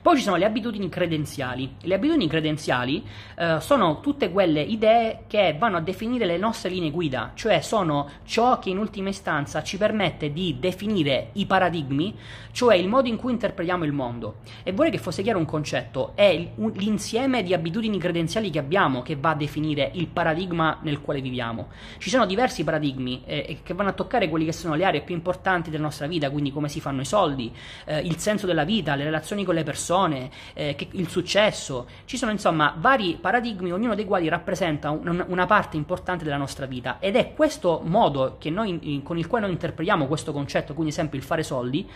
Poi 0.00 0.16
ci 0.16 0.22
sono 0.22 0.36
le 0.36 0.44
abitudini 0.44 0.88
credenziali. 0.88 1.76
Le 1.82 1.94
abitudini 1.94 2.28
credenziali 2.28 3.04
eh, 3.36 3.60
sono 3.60 4.00
tutte 4.00 4.30
quelle 4.30 4.60
idee 4.60 5.24
che 5.26 5.56
vanno 5.58 5.76
a 5.76 5.80
definire 5.80 6.26
le 6.26 6.36
nostre 6.36 6.70
linee 6.70 6.90
guida, 6.90 7.32
cioè 7.34 7.60
sono 7.60 8.08
ciò 8.24 8.58
che 8.58 8.70
in 8.70 8.78
ultima 8.78 9.08
istanza 9.08 9.62
ci 9.62 9.76
permette 9.76 10.32
di 10.32 10.56
definire 10.58 11.30
i 11.34 11.46
paradigmi, 11.46 12.16
cioè 12.52 12.76
il 12.76 12.88
modo 12.88 13.08
in 13.08 13.16
cui 13.16 13.32
interpretiamo 13.32 13.84
il 13.84 13.92
mondo. 13.92 14.36
E 14.62 14.72
vorrei 14.72 14.90
che 14.90 14.98
fosse 14.98 15.22
chiaro 15.22 15.38
un 15.38 15.44
concetto, 15.44 16.12
è 16.14 16.50
l'insieme 16.74 17.42
di 17.42 17.54
abitudini 17.54 17.98
credenziali 17.98 18.50
che 18.50 18.58
abbiamo 18.58 19.02
che 19.02 19.16
va 19.16 19.30
a 19.30 19.34
definire 19.34 19.90
il 19.94 20.08
paradigma 20.08 20.78
nel 20.82 21.00
quale 21.00 21.20
viviamo. 21.20 21.68
Ci 21.98 22.10
sono 22.10 22.26
diversi 22.26 22.64
paradigmi 22.64 23.22
eh, 23.24 23.58
che 23.62 23.74
vanno 23.74 23.90
a 23.90 23.92
toccare 23.92 24.28
quelli 24.28 24.44
che 24.44 24.52
sono 24.52 24.74
le 24.74 24.84
aree 24.84 25.02
più 25.02 25.14
importanti 25.14 25.70
della 25.70 25.84
nostra 25.84 26.06
vita, 26.06 26.30
quindi 26.30 26.52
come 26.52 26.68
si 26.68 26.80
fanno 26.80 27.00
i 27.00 27.04
soldi, 27.04 27.52
eh, 27.84 28.00
il 28.00 28.16
senso 28.18 28.46
della 28.46 28.64
vita, 28.64 28.94
le 28.94 29.04
relazioni 29.04 29.44
con 29.44 29.54
le 29.54 29.62
persone, 29.62 30.30
eh, 30.54 30.74
che, 30.74 30.88
il 30.92 31.08
successo. 31.08 31.86
Ci 32.04 32.16
sono 32.16 32.30
insomma 32.30 32.74
vari 32.78 33.18
paradigmi, 33.20 33.72
ognuno 33.72 33.94
dei 33.94 34.04
quali 34.04 34.28
rappresenta 34.28 34.90
un, 34.90 35.24
una 35.28 35.46
parte 35.46 35.76
importante 35.76 36.24
della 36.24 36.36
nostra 36.36 36.66
vita 36.66 36.98
ed 37.00 37.16
è 37.16 37.34
questo 37.34 37.80
modo 37.84 38.38
noi, 38.44 39.02
con 39.02 39.18
il 39.18 39.26
quale 39.26 39.44
noi 39.44 39.54
interpretiamo 39.54 40.06
questo 40.06 40.32
concetto, 40.32 40.74
quindi 40.74 40.92
sempre 40.92 41.18
il 41.18 41.24
fare 41.24 41.42
soldi, 41.42 41.88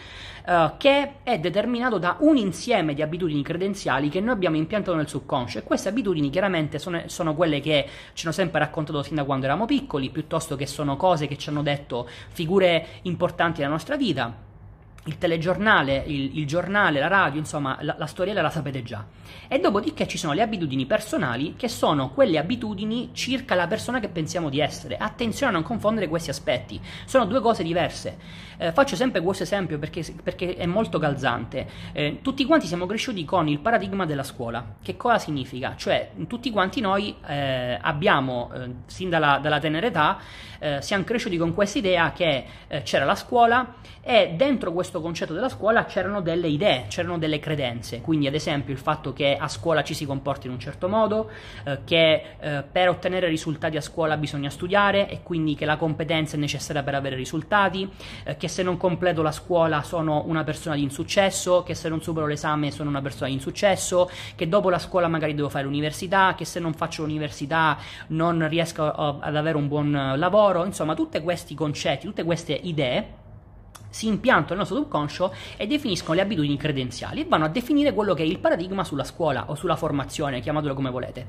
eh, 0.47 0.73
che 0.77 1.13
è 1.23 1.39
determinato 1.39 1.99
da 1.99 2.17
un 2.21 2.37
insieme 2.37 2.95
di 2.95 3.03
abitudini 3.03 3.43
credenziali 3.43 4.09
che 4.09 4.21
noi 4.21 4.35
abbiamo 4.35 4.57
impiantato 4.57 4.97
nel 4.97 5.09
subconscio 5.09 5.59
e 5.59 5.63
queste 5.63 5.89
abitudini 5.89 6.31
chiaramente 6.31 6.79
sono, 6.79 7.03
sono 7.07 7.35
quelle 7.35 7.61
che 7.61 7.87
ci 8.13 8.25
hanno 8.25 8.35
sempre 8.35 8.61
raccontato 8.61 9.03
sin 9.03 9.17
da 9.17 9.25
quando 9.25 9.47
eravamo 9.47 9.64
piccoli 9.67 10.11
piuttosto 10.11 10.57
che 10.57 10.67
sono 10.67 10.97
cose 10.97 11.27
che 11.27 11.37
ci 11.37 11.49
hanno 11.49 11.63
detto 11.63 12.09
figure 12.31 12.87
importanti 13.03 13.61
della 13.61 13.73
nostra 13.73 13.97
vita 13.97 14.53
il 15.05 15.19
telegiornale, 15.19 16.03
il, 16.07 16.39
il, 16.39 16.47
giornale, 16.47 16.99
la 16.99 17.09
radio, 17.09 17.39
insomma, 17.39 17.77
la, 17.81 17.95
la 17.99 18.07
storiella 18.07 18.41
la 18.41 18.51
sapete 18.51 18.83
già. 18.83 19.05
E 19.49 19.59
dopodiché 19.59 20.07
ci 20.07 20.17
sono 20.17 20.33
le 20.33 20.43
abitudini 20.43 20.87
personali, 20.87 21.55
che 21.57 21.69
sono 21.69 22.11
quelle 22.11 22.39
abitudini 22.39 23.11
circa 23.13 23.55
la 23.55 23.67
persona 23.67 24.01
che 24.01 24.09
pensiamo 24.09 24.49
di 24.49 24.61
essere. 24.61 24.97
Attenzione 24.97 25.53
a 25.53 25.55
non 25.55 25.63
confondere 25.63 26.09
questi 26.09 26.31
aspetti, 26.31 26.81
sono 27.05 27.27
due 27.27 27.41
cose 27.41 27.63
diverse. 27.63 28.17
Eh, 28.57 28.73
faccio 28.73 28.97
sempre 28.97 29.21
questo 29.21 29.43
esempio 29.43 29.79
perché, 29.79 30.05
perché 30.23 30.57
è 30.57 30.67
molto 30.67 30.99
calzante. 30.99 31.67
Eh, 31.93 32.21
tutti 32.23 32.45
quanti 32.45 32.67
siamo 32.67 32.87
cresciuti 32.87 33.25
con 33.25 33.49
il 33.49 33.59
paradigma 33.59 34.07
della 34.07 34.23
scuola. 34.23 34.77
Che 34.83 34.97
cosa 34.97 35.19
significa? 35.19 35.75
Cioè, 35.77 36.13
tutti 36.27 36.51
quanti 36.51 36.81
noi 36.81 37.15
eh, 37.27 37.79
abbiamo, 37.81 38.51
eh, 38.55 38.71
sin 38.87 39.11
dalla, 39.11 39.39
dalla 39.43 39.59
tenera 39.59 39.87
età, 39.87 40.19
eh, 40.59 40.81
siamo 40.81 41.05
cresciuti 41.05 41.37
con 41.37 41.53
questa 41.53 41.79
idea 41.79 42.13
che 42.13 42.45
eh, 42.69 42.83
c'era 42.83 43.05
la 43.05 43.15
scuola 43.15 43.75
e 44.01 44.35
dentro 44.37 44.73
questo 44.95 45.01
concetto 45.01 45.33
della 45.33 45.49
scuola 45.49 45.87
c'erano 45.87 46.21
delle 46.21 46.47
idee, 46.47 46.85
c'erano 46.89 47.19
delle 47.19 47.41
credenze, 47.41 48.01
quindi 48.01 48.29
ad 48.29 48.35
esempio 48.35 48.73
il 48.73 48.79
fatto 48.79 49.13
che 49.13 49.37
a 49.37 49.49
scuola 49.49 49.83
ci 49.83 49.93
si 49.93 50.07
comporti 50.07 50.47
in 50.47 50.53
un 50.53 50.61
certo 50.61 50.89
modo, 50.89 51.31
eh, 51.65 51.81
che 51.85 52.23
eh, 52.39 52.63
per 52.71 52.89
ottenere 52.89 53.27
risultati 53.27 53.77
a 53.77 53.81
scuola 53.81 54.17
bisogna 54.17 54.51
studiare 54.51 55.09
e 55.09 55.23
quindi 55.25 55.57
che 55.57 55.65
la 55.65 55.77
competenza 55.77 56.37
è 56.37 56.39
necessaria 56.39 56.85
per 56.85 56.95
avere 56.95 57.17
risultati, 57.17 57.91
eh, 58.23 58.37
che 58.37 58.47
se 58.47 58.63
non 58.63 58.77
completo 58.77 59.23
la 59.23 59.33
scuola 59.33 59.83
sono 59.83 60.23
una 60.27 60.45
persona 60.45 60.77
di 60.77 60.83
insuccesso, 60.83 61.65
che 61.65 61.75
se 61.75 61.89
non 61.89 62.01
supero 62.01 62.27
l'esame 62.27 62.71
sono 62.71 62.89
una 62.89 63.03
persona 63.03 63.27
di 63.27 63.35
insuccesso, 63.35 64.09
che 64.37 64.49
dopo 64.49 64.71
la 64.71 64.79
scuola 64.79 65.09
magari 65.09 65.35
devo 65.35 65.49
fare 65.49 65.65
l'università, 65.65 66.35
che 66.37 66.45
se 66.45 66.61
non 66.61 66.73
faccio 66.73 67.03
l'università 67.03 67.77
non 68.09 68.47
riesco 68.49 68.85
ad 68.85 69.35
avere 69.35 69.57
un 69.57 69.67
buon 69.67 70.15
lavoro, 70.17 70.65
insomma 70.65 70.95
tutti 70.95 71.21
questi 71.21 71.55
concetti, 71.55 72.07
tutte 72.07 72.23
queste 72.23 72.53
idee 72.53 73.23
si 73.95 74.09
impiantano 74.09 74.49
nel 74.49 74.59
nostro 74.59 74.77
subconscio 74.79 75.33
e 75.57 75.69
definiscono 75.69 76.15
le 76.15 76.23
abitudini 76.23 76.57
credenziali 76.57 77.21
e 77.21 77.27
vanno 77.29 77.45
a 77.45 77.49
definire 77.49 77.93
quello 77.93 78.13
che 78.13 78.25
è 78.25 78.27
il 78.27 78.41
paradigma 78.41 78.83
sulla 78.83 79.05
scuola 79.05 79.45
o 79.51 79.55
sulla 79.55 79.77
formazione, 79.77 80.41
chiamatelo 80.41 80.75
come 80.75 80.91
volete. 80.91 81.27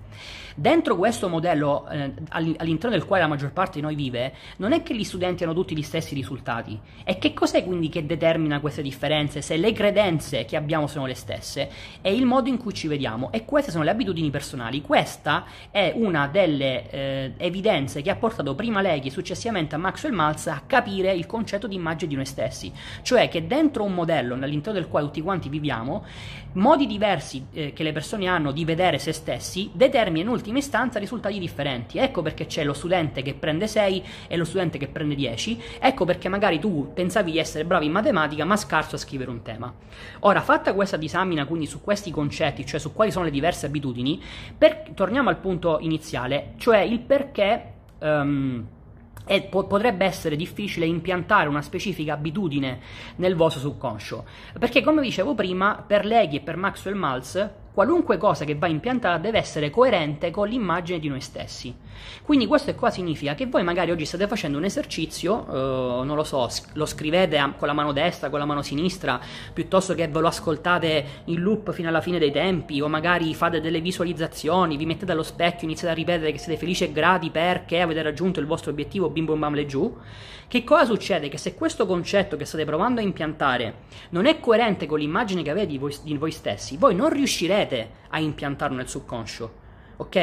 Dentro 0.55 0.95
questo 0.95 1.29
modello 1.29 1.87
eh, 1.89 2.13
all'interno 2.29 2.95
del 2.95 3.05
quale 3.05 3.21
la 3.21 3.27
maggior 3.27 3.51
parte 3.51 3.73
di 3.73 3.81
noi 3.81 3.93
vive, 3.93 4.33
non 4.57 4.71
è 4.71 4.81
che 4.81 4.95
gli 4.95 5.03
studenti 5.03 5.43
hanno 5.43 5.53
tutti 5.53 5.75
gli 5.75 5.83
stessi 5.83 6.15
risultati. 6.15 6.79
E 7.03 7.19
che 7.19 7.33
cos'è 7.33 7.63
quindi 7.63 7.89
che 7.89 8.05
determina 8.05 8.59
queste 8.59 8.81
differenze? 8.81 9.41
Se 9.41 9.57
le 9.57 9.71
credenze 9.71 10.45
che 10.45 10.55
abbiamo 10.55 10.87
sono 10.87 11.05
le 11.05 11.13
stesse, 11.13 11.69
è 12.01 12.07
il 12.07 12.25
modo 12.25 12.49
in 12.49 12.57
cui 12.57 12.73
ci 12.73 12.87
vediamo 12.87 13.31
e 13.31 13.45
queste 13.45 13.69
sono 13.69 13.83
le 13.83 13.91
abitudini 13.91 14.31
personali. 14.31 14.81
Questa 14.81 15.43
è 15.69 15.93
una 15.93 16.27
delle 16.27 16.89
eh, 16.89 17.33
evidenze 17.37 18.01
che 18.01 18.09
ha 18.09 18.15
portato 18.15 18.55
prima 18.55 18.81
Leghi 18.81 19.09
e 19.09 19.11
successivamente 19.11 19.75
a 19.75 19.77
Maxwell 19.77 20.13
Maltz 20.13 20.47
a 20.47 20.63
capire 20.65 21.13
il 21.13 21.25
concetto 21.27 21.67
di 21.67 21.75
immagine 21.75 22.09
di 22.09 22.15
noi 22.15 22.25
stessi, 22.25 22.54
cioè 23.01 23.27
che 23.29 23.47
dentro 23.47 23.83
un 23.83 23.93
modello 23.93 24.33
all'interno 24.35 24.79
del 24.79 24.87
quale 24.87 25.05
tutti 25.07 25.21
quanti 25.21 25.49
viviamo, 25.49 26.03
modi 26.53 26.87
diversi 26.87 27.45
eh, 27.51 27.73
che 27.73 27.83
le 27.83 27.91
persone 27.91 28.27
hanno 28.27 28.51
di 28.51 28.65
vedere 28.65 28.97
se 28.99 29.11
stessi 29.11 29.69
determinano 29.73 30.29
in 30.29 30.35
ultima 30.35 30.57
istanza 30.57 30.99
risultati 30.99 31.39
differenti. 31.39 31.97
Ecco 31.97 32.21
perché 32.21 32.45
c'è 32.45 32.63
lo 32.63 32.73
studente 32.73 33.21
che 33.21 33.33
prende 33.33 33.67
6 33.67 34.03
e 34.27 34.37
lo 34.37 34.45
studente 34.45 34.77
che 34.77 34.87
prende 34.87 35.15
10, 35.15 35.61
ecco 35.79 36.05
perché 36.05 36.29
magari 36.29 36.59
tu 36.59 36.91
pensavi 36.93 37.31
di 37.31 37.39
essere 37.39 37.65
bravo 37.65 37.83
in 37.83 37.91
matematica 37.91 38.45
ma 38.45 38.55
scarso 38.55 38.95
a 38.95 38.99
scrivere 38.99 39.29
un 39.29 39.41
tema. 39.41 39.73
Ora, 40.19 40.41
fatta 40.41 40.73
questa 40.73 40.97
disamina 40.97 41.45
quindi 41.45 41.65
su 41.65 41.81
questi 41.81 42.11
concetti, 42.11 42.65
cioè 42.65 42.79
su 42.79 42.93
quali 42.93 43.11
sono 43.11 43.25
le 43.25 43.31
diverse 43.31 43.65
abitudini, 43.65 44.21
per, 44.57 44.91
torniamo 44.93 45.29
al 45.29 45.37
punto 45.37 45.79
iniziale, 45.79 46.53
cioè 46.57 46.79
il 46.79 46.99
perché... 46.99 47.73
Um, 47.99 48.67
e 49.25 49.41
po- 49.41 49.65
potrebbe 49.65 50.05
essere 50.05 50.35
difficile 50.35 50.85
impiantare 50.85 51.49
una 51.49 51.61
specifica 51.61 52.13
abitudine 52.13 52.79
nel 53.17 53.35
vostro 53.35 53.61
subconscio. 53.61 54.25
Perché, 54.59 54.81
come 54.81 55.01
dicevo 55.01 55.35
prima, 55.35 55.83
per 55.85 56.05
Leghi 56.05 56.37
e 56.37 56.41
per 56.41 56.57
Maxwell 56.57 56.95
Maltz, 56.95 57.49
qualunque 57.75 58.17
cosa 58.17 58.45
che 58.45 58.55
va 58.55 58.67
impiantata 58.67 59.17
deve 59.17 59.37
essere 59.37 59.69
coerente 59.69 60.31
con 60.31 60.47
l'immagine 60.47 60.97
di 60.97 61.09
noi 61.09 61.19
stessi. 61.19 61.75
Quindi 62.23 62.47
questo 62.47 62.73
qua 62.73 62.89
significa 62.89 63.35
che 63.35 63.47
voi 63.47 63.63
magari 63.63 63.91
oggi 63.91 64.05
state 64.05 64.27
facendo 64.27 64.57
un 64.57 64.63
esercizio, 64.63 65.45
eh, 65.45 66.05
non 66.05 66.15
lo 66.15 66.23
so, 66.23 66.47
lo 66.73 66.85
scrivete 66.85 67.37
con 67.57 67.67
la 67.67 67.73
mano 67.73 67.91
destra, 67.91 68.29
con 68.29 68.39
la 68.39 68.45
mano 68.45 68.61
sinistra, 68.61 69.19
piuttosto 69.51 69.93
che 69.93 70.07
ve 70.07 70.21
lo 70.21 70.27
ascoltate 70.27 71.05
in 71.25 71.41
loop 71.41 71.73
fino 71.73 71.89
alla 71.89 71.99
fine 71.99 72.17
dei 72.17 72.31
tempi, 72.31 72.79
o 72.79 72.87
magari 72.87 73.35
fate 73.35 73.59
delle 73.59 73.81
visualizzazioni, 73.81 74.77
vi 74.77 74.85
mettete 74.85 75.11
allo 75.11 75.23
specchio, 75.23 75.67
iniziate 75.67 75.91
a 75.91 75.95
ripetere 75.95 76.31
che 76.31 76.37
siete 76.37 76.57
felici 76.57 76.85
e 76.85 76.93
grati 76.93 77.29
perché 77.29 77.81
avete 77.81 78.01
raggiunto 78.01 78.39
il 78.39 78.45
vostro 78.45 78.71
obiettivo, 78.71 79.09
bim 79.09 79.25
bum 79.25 79.39
bam 79.39 79.53
le 79.53 79.65
giù. 79.65 79.97
Che 80.47 80.63
cosa 80.63 80.85
succede? 80.85 81.27
Che 81.27 81.39
se 81.39 81.55
questo 81.55 81.87
concetto 81.87 82.37
che 82.37 82.45
state 82.45 82.65
provando 82.65 83.01
a 83.01 83.03
impiantare 83.03 83.73
non 84.09 84.27
è 84.27 84.39
coerente 84.39 84.85
con 84.85 84.99
l'immagine 84.99 85.41
che 85.41 85.49
avete 85.49 85.65
di 85.65 85.79
voi, 85.79 85.95
di 86.03 86.15
voi 86.17 86.31
stessi, 86.31 86.77
voi 86.77 86.93
non 86.93 87.09
riuscirete 87.09 87.64
a 88.09 88.19
impiantarlo 88.19 88.77
nel 88.77 88.87
subconscio 88.87 89.63
ok? 89.97 90.15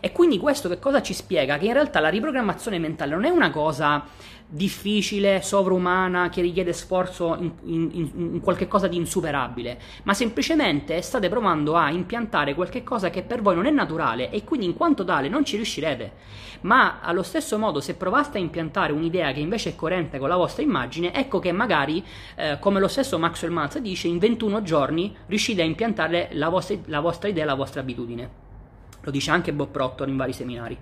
E 0.00 0.12
quindi 0.12 0.38
questo 0.38 0.68
che 0.68 0.78
cosa 0.78 1.02
ci 1.02 1.14
spiega? 1.14 1.58
Che 1.58 1.66
in 1.66 1.72
realtà 1.72 2.00
la 2.00 2.08
riprogrammazione 2.08 2.78
mentale 2.78 3.12
non 3.12 3.24
è 3.24 3.30
una 3.30 3.50
cosa 3.50 4.04
difficile, 4.52 5.42
sovrumana, 5.42 6.28
che 6.28 6.42
richiede 6.42 6.72
sforzo 6.72 7.36
in, 7.38 7.52
in, 7.62 8.10
in 8.14 8.40
qualche 8.40 8.66
cosa 8.66 8.88
di 8.88 8.96
insuperabile, 8.96 9.78
ma 10.02 10.12
semplicemente 10.12 11.00
state 11.02 11.28
provando 11.28 11.76
a 11.76 11.90
impiantare 11.90 12.54
qualche 12.54 12.82
cosa 12.82 13.10
che 13.10 13.22
per 13.22 13.42
voi 13.42 13.54
non 13.54 13.66
è 13.66 13.70
naturale 13.70 14.30
e 14.30 14.42
quindi 14.42 14.66
in 14.66 14.74
quanto 14.74 15.04
tale 15.04 15.28
non 15.28 15.44
ci 15.44 15.54
riuscirete. 15.54 16.12
Ma 16.62 16.98
allo 17.00 17.22
stesso 17.22 17.58
modo, 17.58 17.80
se 17.80 17.94
provaste 17.94 18.38
a 18.38 18.40
impiantare 18.40 18.92
un'idea 18.92 19.32
che 19.32 19.40
invece 19.40 19.70
è 19.70 19.76
coerente 19.76 20.18
con 20.18 20.28
la 20.28 20.36
vostra 20.36 20.62
immagine, 20.62 21.14
ecco 21.14 21.38
che 21.38 21.52
magari, 21.52 22.04
eh, 22.34 22.58
come 22.58 22.80
lo 22.80 22.88
stesso 22.88 23.18
Maxwell 23.18 23.52
Maltz 23.52 23.78
dice, 23.78 24.08
in 24.08 24.18
21 24.18 24.62
giorni 24.62 25.16
riuscite 25.26 25.62
a 25.62 25.64
impiantare 25.64 26.30
la 26.32 26.48
vostra, 26.48 26.76
la 26.86 27.00
vostra 27.00 27.28
idea, 27.28 27.44
la 27.44 27.54
vostra 27.54 27.80
abitudine. 27.80 28.39
Lo 29.02 29.10
dice 29.10 29.30
anche 29.30 29.52
Bob 29.52 29.70
Proctor 29.70 30.08
in 30.08 30.16
vari 30.16 30.32
seminari. 30.32 30.76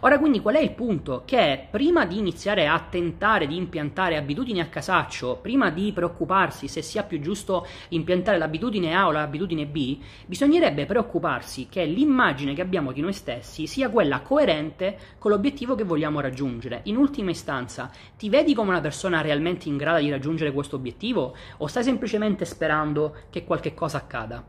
Ora 0.00 0.18
quindi 0.18 0.40
qual 0.40 0.56
è 0.56 0.60
il 0.60 0.72
punto? 0.72 1.22
Che 1.24 1.68
prima 1.70 2.04
di 2.04 2.18
iniziare 2.18 2.66
a 2.66 2.78
tentare 2.78 3.46
di 3.46 3.56
impiantare 3.56 4.16
abitudini 4.16 4.60
a 4.60 4.66
casaccio, 4.66 5.38
prima 5.40 5.70
di 5.70 5.90
preoccuparsi 5.92 6.68
se 6.68 6.82
sia 6.82 7.02
più 7.02 7.18
giusto 7.20 7.66
impiantare 7.88 8.36
l'abitudine 8.36 8.94
A 8.94 9.06
o 9.06 9.10
l'abitudine 9.10 9.66
B, 9.66 9.98
bisognerebbe 10.26 10.84
preoccuparsi 10.84 11.68
che 11.68 11.84
l'immagine 11.84 12.54
che 12.54 12.60
abbiamo 12.60 12.92
di 12.92 13.00
noi 13.00 13.14
stessi 13.14 13.66
sia 13.66 13.88
quella 13.88 14.20
coerente 14.20 14.98
con 15.18 15.30
l'obiettivo 15.30 15.74
che 15.74 15.84
vogliamo 15.84 16.20
raggiungere. 16.20 16.80
In 16.84 16.96
ultima 16.96 17.30
istanza, 17.30 17.90
ti 18.16 18.28
vedi 18.28 18.54
come 18.54 18.70
una 18.70 18.80
persona 18.80 19.22
realmente 19.22 19.68
in 19.68 19.76
grado 19.76 20.02
di 20.02 20.10
raggiungere 20.10 20.52
questo 20.52 20.76
obiettivo 20.76 21.34
o 21.56 21.66
stai 21.66 21.82
semplicemente 21.82 22.44
sperando 22.44 23.14
che 23.30 23.44
qualche 23.44 23.72
cosa 23.74 23.96
accada? 23.96 24.44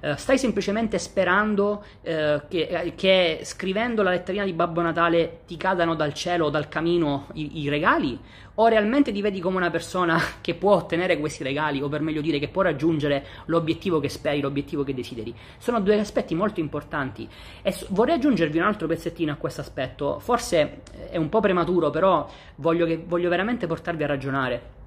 Uh, 0.00 0.16
stai 0.16 0.38
semplicemente 0.38 0.98
sperando 0.98 1.84
uh, 2.02 2.42
che, 2.48 2.61
uh, 2.70 2.92
che 2.94 3.40
scrivendo 3.42 4.02
la 4.02 4.10
letterina 4.10 4.44
di 4.44 4.52
Babbo 4.52 4.80
Natale 4.80 5.40
ti 5.46 5.56
cadano 5.56 5.94
dal 5.94 6.12
cielo 6.12 6.46
o 6.46 6.50
dal 6.50 6.68
camino 6.68 7.28
i, 7.34 7.62
i, 7.62 7.68
regali? 7.68 8.18
O 8.54 8.66
realmente 8.66 9.12
ti 9.12 9.20
vedi 9.20 9.40
come 9.40 9.56
una 9.56 9.70
persona 9.70 10.18
che 10.40 10.54
può 10.54 10.74
ottenere 10.74 11.18
questi 11.18 11.42
regali, 11.42 11.80
o 11.80 11.88
per 11.88 12.00
meglio 12.00 12.20
dire 12.20 12.38
che 12.38 12.48
può 12.48 12.62
raggiungere 12.62 13.26
l'obiettivo 13.46 14.00
che 14.00 14.08
speri, 14.08 14.40
l'obiettivo 14.40 14.82
che 14.84 14.94
desideri? 14.94 15.34
Sono 15.58 15.80
due 15.80 15.98
aspetti 15.98 16.34
molto 16.34 16.60
importanti. 16.60 17.28
E 17.62 17.74
vorrei 17.88 18.16
aggiungervi 18.16 18.58
un 18.58 18.64
altro 18.64 18.86
pezzettino 18.86 19.32
a 19.32 19.36
questo 19.36 19.60
aspetto. 19.60 20.18
Forse 20.18 20.82
è 21.10 21.16
un 21.16 21.28
po' 21.28 21.40
prematuro, 21.40 21.90
però 21.90 22.28
voglio, 22.56 22.86
che, 22.86 23.02
voglio 23.04 23.28
veramente 23.28 23.66
portarvi 23.66 24.04
a 24.04 24.06
ragionare. 24.06 24.80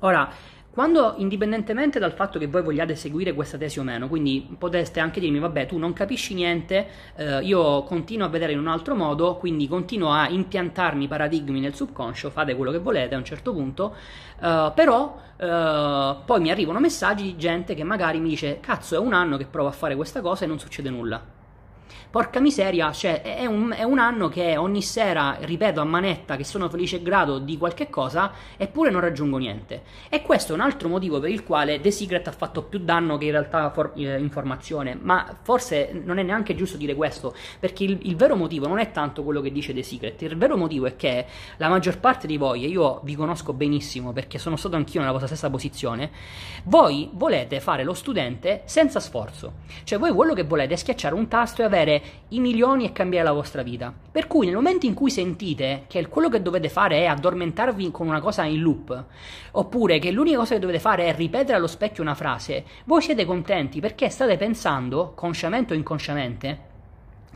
Ora, 0.00 0.30
quando, 0.74 1.14
indipendentemente 1.18 2.00
dal 2.00 2.10
fatto 2.10 2.36
che 2.36 2.48
voi 2.48 2.62
vogliate 2.62 2.96
seguire 2.96 3.32
questa 3.32 3.56
tesi 3.56 3.78
o 3.78 3.84
meno, 3.84 4.08
quindi 4.08 4.44
poteste 4.58 4.98
anche 4.98 5.20
dirmi, 5.20 5.38
vabbè, 5.38 5.66
tu 5.66 5.78
non 5.78 5.92
capisci 5.92 6.34
niente, 6.34 6.88
eh, 7.14 7.44
io 7.44 7.84
continuo 7.84 8.26
a 8.26 8.28
vedere 8.28 8.54
in 8.54 8.58
un 8.58 8.66
altro 8.66 8.96
modo, 8.96 9.36
quindi 9.36 9.68
continuo 9.68 10.10
a 10.10 10.28
impiantarmi 10.28 11.06
paradigmi 11.06 11.60
nel 11.60 11.76
subconscio, 11.76 12.28
fate 12.28 12.56
quello 12.56 12.72
che 12.72 12.78
volete 12.78 13.14
a 13.14 13.18
un 13.18 13.24
certo 13.24 13.52
punto, 13.52 13.94
eh, 14.42 14.72
però 14.74 15.16
eh, 15.36 16.16
poi 16.24 16.40
mi 16.40 16.50
arrivano 16.50 16.80
messaggi 16.80 17.22
di 17.22 17.36
gente 17.36 17.76
che 17.76 17.84
magari 17.84 18.18
mi 18.18 18.30
dice, 18.30 18.58
cazzo, 18.58 18.96
è 18.96 18.98
un 18.98 19.12
anno 19.12 19.36
che 19.36 19.46
provo 19.46 19.68
a 19.68 19.72
fare 19.72 19.94
questa 19.94 20.20
cosa 20.22 20.44
e 20.44 20.48
non 20.48 20.58
succede 20.58 20.90
nulla. 20.90 21.33
Porca 22.14 22.38
miseria, 22.38 22.92
cioè 22.92 23.22
è 23.22 23.44
un, 23.44 23.74
è 23.76 23.82
un, 23.82 23.98
anno 23.98 24.28
che 24.28 24.56
ogni 24.56 24.82
sera 24.82 25.36
ripeto 25.40 25.80
a 25.80 25.84
manetta 25.84 26.36
che 26.36 26.44
sono 26.44 26.68
felice 26.68 26.98
e 26.98 27.02
grato 27.02 27.40
di 27.40 27.58
qualche 27.58 27.90
cosa, 27.90 28.30
eppure 28.56 28.90
non 28.90 29.00
raggiungo 29.00 29.36
niente. 29.36 29.82
E 30.08 30.22
questo 30.22 30.52
è 30.52 30.54
un 30.54 30.60
altro 30.60 30.88
motivo 30.88 31.18
per 31.18 31.30
il 31.30 31.42
quale 31.42 31.80
The 31.80 31.90
Secret 31.90 32.28
ha 32.28 32.30
fatto 32.30 32.62
più 32.62 32.78
danno 32.78 33.18
che 33.18 33.24
in 33.24 33.32
realtà 33.32 33.68
for, 33.70 33.94
eh, 33.96 34.16
informazione. 34.20 34.96
Ma 34.96 35.38
forse 35.42 35.90
non 36.04 36.18
è 36.18 36.22
neanche 36.22 36.54
giusto 36.54 36.76
dire 36.76 36.94
questo, 36.94 37.34
perché 37.58 37.82
il, 37.82 37.98
il, 38.02 38.14
vero 38.14 38.36
motivo 38.36 38.68
non 38.68 38.78
è 38.78 38.92
tanto 38.92 39.24
quello 39.24 39.40
che 39.40 39.50
dice 39.50 39.74
The 39.74 39.82
Secret, 39.82 40.22
il 40.22 40.36
vero 40.36 40.56
motivo 40.56 40.86
è 40.86 40.94
che 40.94 41.26
la 41.56 41.68
maggior 41.68 41.98
parte 41.98 42.28
di 42.28 42.36
voi, 42.36 42.62
e 42.62 42.68
io 42.68 43.00
vi 43.02 43.16
conosco 43.16 43.52
benissimo 43.54 44.12
perché 44.12 44.38
sono 44.38 44.54
stato 44.54 44.76
anch'io 44.76 45.00
nella 45.00 45.10
vostra 45.10 45.30
stessa 45.30 45.50
posizione, 45.50 46.12
voi 46.66 47.10
volete 47.12 47.58
fare 47.58 47.82
lo 47.82 47.92
studente 47.92 48.62
senza 48.66 49.00
sforzo. 49.00 49.54
Cioè 49.82 49.98
voi 49.98 50.12
quello 50.12 50.32
che 50.32 50.44
volete 50.44 50.74
è 50.74 50.76
schiacciare 50.76 51.16
un 51.16 51.26
tasto 51.26 51.62
e 51.62 51.64
avere 51.64 52.02
i 52.28 52.40
milioni 52.40 52.84
e 52.84 52.92
cambiare 52.92 53.24
la 53.24 53.32
vostra 53.32 53.62
vita. 53.62 53.92
Per 54.10 54.26
cui 54.26 54.46
nel 54.46 54.54
momento 54.54 54.86
in 54.86 54.94
cui 54.94 55.10
sentite 55.10 55.84
che 55.86 56.08
quello 56.08 56.28
che 56.28 56.42
dovete 56.42 56.68
fare 56.68 56.98
è 56.98 57.06
addormentarvi 57.06 57.90
con 57.90 58.06
una 58.06 58.20
cosa 58.20 58.44
in 58.44 58.60
loop, 58.60 59.04
oppure 59.52 59.98
che 59.98 60.10
l'unica 60.10 60.38
cosa 60.38 60.54
che 60.54 60.60
dovete 60.60 60.80
fare 60.80 61.06
è 61.06 61.14
ripetere 61.14 61.56
allo 61.56 61.66
specchio 61.66 62.02
una 62.02 62.14
frase, 62.14 62.64
voi 62.84 63.02
siete 63.02 63.24
contenti 63.24 63.80
perché 63.80 64.08
state 64.08 64.36
pensando, 64.36 65.12
consciamente 65.14 65.74
o 65.74 65.76
inconsciamente, 65.76 66.72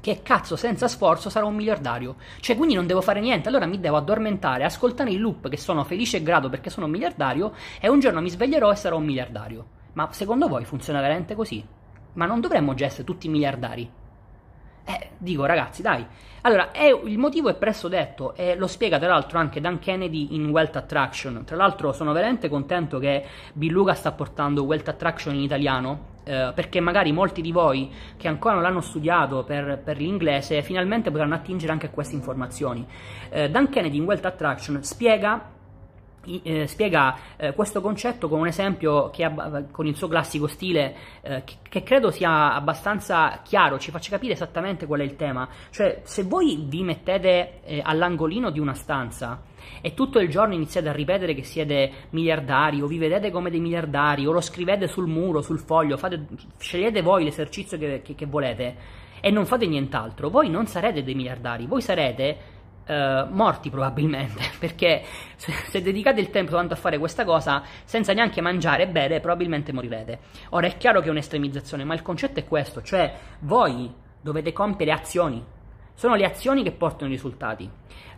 che 0.01 0.23
cazzo 0.23 0.57
senza 0.57 0.89
sforzo 0.89 1.31
sarò 1.31 1.49
un 1.49 1.55
miliardario. 1.55 2.17
Cioè, 2.41 2.57
quindi 2.57 2.75
non 2.75 2.87
devo 2.87 3.01
fare 3.01 3.21
niente, 3.21 3.49
allora 3.49 3.67
mi 3.67 3.81
devo 3.81 3.97
addormentare, 3.97 4.65
ascoltare 4.65 5.11
il 5.11 5.21
loop 5.21 5.49
che 5.49 5.57
sono 5.57 5.85
felice 5.85 6.19
e 6.19 6.23
grato 6.23 6.49
perché 6.49 6.71
sono 6.71 6.87
un 6.87 6.93
miliardario 6.93 7.53
e 7.81 7.89
un 7.89 8.01
giorno 8.01 8.21
mi 8.21 8.31
sveglierò 8.31 8.71
e 8.71 8.77
sarò 8.77 8.97
un 8.97 9.05
miliardario. 9.05 9.67
Ma 9.95 10.09
secondo 10.13 10.49
voi 10.49 10.65
funziona 10.65 11.01
veramente 11.01 11.35
così? 11.35 11.65
Ma 12.15 12.27
non 12.27 12.41
dovremmo 12.41 12.75
già 12.75 12.87
essere 12.87 13.05
tutti 13.05 13.29
miliardari? 13.29 13.91
Eh, 14.89 15.11
dico 15.19 15.45
ragazzi, 15.45 15.83
dai. 15.83 16.03
Allora, 16.43 16.71
è, 16.71 16.87
il 17.05 17.19
motivo 17.19 17.51
è 17.51 17.55
presto 17.55 17.89
detto 17.89 18.35
e 18.35 18.57
lo 18.57 18.67
spiega 18.67 18.99
tra 18.99 19.09
l'altro 19.09 19.39
anche 19.39 19.61
Dan 19.61 19.79
Kennedy 19.79 20.35
in 20.35 20.49
Wealth 20.49 20.77
Attraction. 20.77 21.45
Tra 21.45 21.57
l'altro 21.57 21.93
sono 21.93 22.13
veramente 22.13 22.49
contento 22.49 22.99
che 22.99 23.23
Bill 23.53 23.73
Luca 23.73 23.93
sta 23.93 24.13
portando 24.13 24.63
Wealth 24.63 24.89
Attraction 24.89 25.35
in 25.35 25.43
italiano 25.43 26.17
eh, 26.25 26.53
perché 26.55 26.81
magari 26.81 27.13
molti 27.13 27.43
di 27.43 27.53
voi 27.53 27.93
che 28.17 28.29
ancora 28.29 28.55
non 28.55 28.63
l'hanno 28.63 28.81
studiato 28.81 29.45
per, 29.45 29.79
per 29.85 29.99
l'inglese 29.99 30.63
finalmente 30.63 31.11
potranno 31.11 31.35
attingere 31.35 31.71
anche 31.71 31.87
a 31.87 31.91
queste 31.91 32.15
informazioni. 32.15 32.87
Eh, 33.29 33.51
Dan 33.51 33.69
Kennedy 33.69 33.99
in 33.99 34.05
Wealth 34.05 34.25
Attraction 34.25 34.83
spiega 34.83 35.57
eh, 36.43 36.67
spiega 36.67 37.17
eh, 37.37 37.53
questo 37.55 37.81
concetto 37.81 38.29
con 38.29 38.41
un 38.41 38.47
esempio 38.47 39.11
che 39.11 39.25
ha, 39.25 39.65
con 39.71 39.87
il 39.87 39.97
suo 39.97 40.09
classico 40.09 40.47
stile 40.47 40.95
eh, 41.23 41.43
che, 41.45 41.57
che, 41.69 41.83
credo 41.83 42.11
sia 42.11 42.55
abbastanza 42.55 43.41
chiaro, 43.43 43.79
ci 43.79 43.91
faccia 43.91 44.11
capire 44.11 44.35
esattamente 44.35 44.87
qual 44.87 45.01
è 45.01 45.05
il 45.05 45.17
tema. 45.17 45.49
Cioè, 45.71 46.01
se 46.05 46.23
voi 46.23 46.65
vi 46.67 46.83
mettete 46.83 47.61
eh, 47.65 47.81
all'angolino 47.85 48.51
di 48.51 48.61
una 48.61 48.75
stanza 48.75 49.43
e 49.81 49.95
tutto 49.95 50.19
il 50.19 50.29
giorno 50.29 50.55
iniziate 50.55 50.89
a 50.89 50.93
ripetere 50.93 51.35
che 51.35 51.43
siete 51.43 51.91
miliardari 52.11 52.81
o 52.81 52.87
vi 52.87 52.99
vedete 52.99 53.31
come 53.31 53.51
dei 53.51 53.61
miliardari 53.61 54.27
o 54.27 54.33
lo 54.33 54.41
scrivete 54.41 54.87
sul 54.89 55.07
muro, 55.07 55.43
sul 55.43 55.59
foglio, 55.59 55.97
fate, 55.97 56.27
scegliete 56.59 57.03
voi 57.03 57.25
l'esercizio 57.25 57.79
che, 57.79 58.03
che, 58.03 58.15
che 58.15 58.27
volete 58.27 58.77
e 59.21 59.31
non 59.31 59.47
fate 59.47 59.67
nient'altro, 59.67 60.31
voi 60.31 60.49
non 60.49 60.67
sarete 60.67 61.03
dei 61.03 61.15
miliardari, 61.15 61.67
voi 61.67 61.81
sarete 61.81 62.57
Uh, 62.89 63.27
morti 63.29 63.69
probabilmente, 63.69 64.41
perché 64.59 65.03
se, 65.37 65.53
se, 65.53 65.83
dedicate 65.83 66.21
il 66.21 66.31
tempo 66.31 66.53
tanto 66.53 66.73
a 66.73 66.77
fare 66.79 66.97
questa 66.97 67.27
cosa 67.27 67.63
senza 67.85 68.15
neanche 68.15 68.41
mangiare 68.41 68.85
e 68.85 68.89
bere, 68.89 69.21
probabilmente 69.21 69.75
morirete. 69.75 70.21
Ora 70.51 70.69
è 70.69 70.77
chiaro 70.79 71.01
che 71.03 71.09
è 71.09 71.11
un'estremizzazione, 71.11 71.85
ma 71.85 71.93
il 71.93 72.01
concetto 72.01 72.41
è 72.41 72.47
questo, 72.47 72.81
cioè 72.81 73.15
voi 73.41 73.93
dovete 74.23 74.55
compiere 74.55 74.93
azioni, 74.93 75.45
sono 75.99 76.15
le 76.15 76.25
azioni 76.25 76.63
che 76.63 76.71
portano 76.71 77.11
i 77.11 77.15
risultati. 77.15 77.69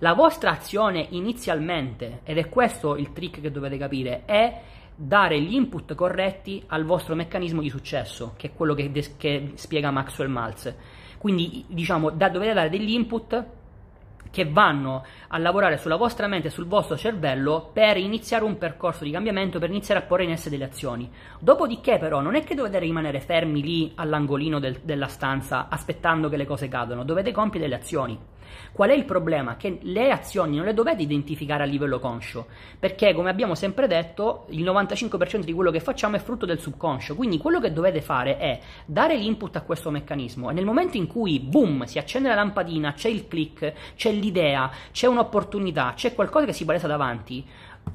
La 0.01 0.13
vostra 0.13 0.51
azione 0.51 1.07
inizialmente, 1.11 2.21
ed 2.25 2.39
è 2.39 2.49
questo 2.49 2.95
il 2.97 3.13
trick 3.13 3.41
che 3.41 3.51
dovete 3.51 3.79
capire, 3.79 4.23
è 4.27 4.61
dare 4.95 5.41
gli 5.41 5.55
input 5.55 5.95
corretti 5.95 6.63
al 6.67 6.85
vostro 6.85 7.15
meccanismo 7.15 7.63
di 7.63 7.71
successo, 7.71 8.35
che 8.37 8.49
è 8.49 8.53
quello 8.53 8.75
che, 8.75 8.93
che 9.17 9.53
spiega 9.55 9.91
Maxwell 9.91 10.29
Maltz. 10.29 10.75
Quindi, 11.17 11.65
diciamo, 11.69 12.11
da, 12.11 12.29
dovete 12.29 12.53
dare 12.53 12.69
degli 12.69 12.93
input 12.93 13.45
che 14.31 14.49
vanno 14.49 15.05
a 15.29 15.39
lavorare 15.39 15.77
sulla 15.77 15.97
vostra 15.97 16.27
mente 16.27 16.49
e 16.49 16.51
sul 16.51 16.67
vostro 16.67 16.97
cervello 16.97 17.71
per 17.73 17.97
iniziare 17.97 18.45
un 18.45 18.59
percorso 18.59 19.05
di 19.05 19.11
cambiamento, 19.11 19.59
per 19.59 19.71
iniziare 19.71 20.01
a 20.01 20.05
porre 20.05 20.25
in 20.25 20.31
essere 20.31 20.51
delle 20.51 20.71
azioni. 20.71 21.11
Dopodiché, 21.39 21.99
però, 21.99 22.21
non 22.21 22.35
è 22.35 22.45
che 22.45 22.55
dovete 22.55 22.79
rimanere 22.79 23.21
fermi 23.21 23.61
lì 23.63 23.93
all'angolino 23.95 24.59
del, 24.59 24.81
della 24.83 25.09
stanza 25.09 25.69
aspettando 25.69 26.29
che 26.29 26.37
le 26.37 26.47
cose 26.47 26.69
cadano, 26.69 27.05
dovete 27.05 27.33
compiere 27.33 27.67
delle 27.67 27.81
azioni. 27.81 28.19
Qual 28.73 28.91
è 28.91 28.95
il 28.95 29.05
problema? 29.05 29.57
Che 29.57 29.79
le 29.83 30.11
azioni 30.11 30.57
non 30.57 30.67
le 30.67 30.75
dovete 30.75 31.03
identificare 31.03 31.63
a 31.63 31.67
livello 31.67 31.99
conscio, 31.99 32.47
perché 32.79 33.15
come 33.15 33.31
abbiamo 33.31 33.55
sempre 33.55 33.87
detto, 33.87 34.47
il 34.51 34.65
95% 34.65 35.41
di 35.41 35.53
quello 35.53 35.71
che 35.71 35.81
facciamo 35.81 36.17
è 36.17 36.21
frutto 36.21 36.47
del 36.47 36.61
subconscio, 36.61 37.15
quindi 37.15 37.39
quello 37.39 37.61
che 37.61 37.73
dovete 37.73 38.01
fare 38.01 38.39
è 38.39 38.61
dare 38.87 39.17
l'input 39.17 39.57
a 39.57 39.63
questo 39.63 39.91
meccanismo 39.91 40.51
e 40.51 40.53
nel 40.53 40.65
momento 40.65 40.97
in 40.97 41.07
cui, 41.07 41.41
boom, 41.41 41.85
si 41.85 41.99
accende 41.99 42.29
la 42.29 42.35
lampadina, 42.35 42.93
c'è 42.93 43.09
il 43.09 43.29
click, 43.29 43.73
c'è 43.97 44.13
l'idea, 44.13 44.71
c'è 44.93 45.07
un'opportunità, 45.07 45.93
c'è 45.95 46.15
qualcosa 46.15 46.47
che 46.47 46.53
si 46.53 46.65
palesa 46.65 46.87
davanti, 46.87 47.45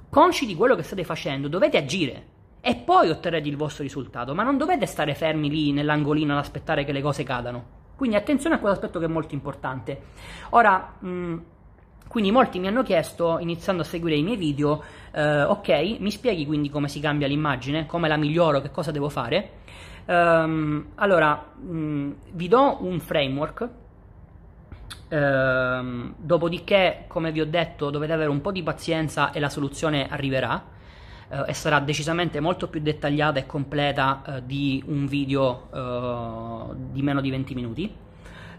consci 0.10 0.46
di 0.46 0.56
quello 0.56 0.76
che 0.76 0.84
state 0.84 1.04
facendo, 1.04 1.48
dovete 1.48 1.78
agire 1.78 2.34
e 2.62 2.76
poi 2.76 3.10
otterrete 3.10 3.48
il 3.48 3.58
vostro 3.58 3.84
risultato, 3.84 4.34
ma 4.34 4.42
non 4.42 4.58
dovete 4.58 4.86
stare 4.88 5.14
fermi 5.14 5.50
lì 5.50 5.72
nell'angolino 5.72 6.34
ad 6.34 6.40
aspettare 6.40 6.84
che 6.84 6.92
le 6.92 7.02
cose 7.02 7.24
cadano. 7.24 7.75
Quindi 7.96 8.16
attenzione 8.16 8.56
a 8.56 8.60
quell'aspetto 8.60 9.00
che 9.00 9.06
è 9.06 9.10
molto 9.10 9.34
importante. 9.34 10.02
Ora, 10.50 10.94
mh, 11.00 11.08
mm, 11.08 11.38
quindi 12.08 12.32
molti 12.32 12.60
mi 12.60 12.68
hanno 12.68 12.84
chiesto, 12.84 13.40
iniziando 13.40 13.82
a 13.82 13.86
seguire 13.86 14.16
i 14.16 14.24
miei 14.24 14.38
video, 14.38 14.84
eh, 15.12 15.44
ok, 15.44 15.98
mi 16.00 16.12
spieghi 16.12 16.46
quindi 16.46 16.70
come 16.70 16.88
si 16.88 17.00
cambia 17.00 17.28
l'immagine, 17.28 17.86
come 17.86 18.08
la 18.08 18.18
miglioro, 18.18 18.62
che 18.62 18.72
cosa 18.72 18.92
devo 18.92 19.10
fare? 19.10 19.52
Um, 20.06 20.92
allora, 20.96 21.52
mh, 21.56 21.78
mm, 21.78 22.12
vi 22.34 22.48
do 22.48 22.78
un 22.82 23.00
framework, 23.00 23.70
um, 25.10 26.14
dopodiché, 26.18 27.06
come 27.08 27.32
vi 27.32 27.42
ho 27.42 27.46
detto, 27.46 27.90
dovete 27.90 28.14
avere 28.14 28.30
un 28.30 28.42
po' 28.42 28.52
di 28.52 28.62
pazienza 28.62 29.32
e 29.32 29.40
la 29.40 29.50
soluzione 29.50 30.08
arriverà 30.08 30.74
eh, 31.30 31.44
e 31.48 31.54
sarà 31.54 31.80
decisamente 31.80 32.40
molto 32.40 32.68
più 32.68 32.80
dettagliata 32.80 33.40
e 33.40 33.46
completa 33.46 34.22
eh, 34.26 34.46
di 34.46 34.84
un 34.88 35.06
video 35.06 35.70
eh, 35.74 36.76
di 36.92 37.02
meno 37.02 37.22
di 37.22 37.30
20 37.30 37.56
minuti. 37.56 37.96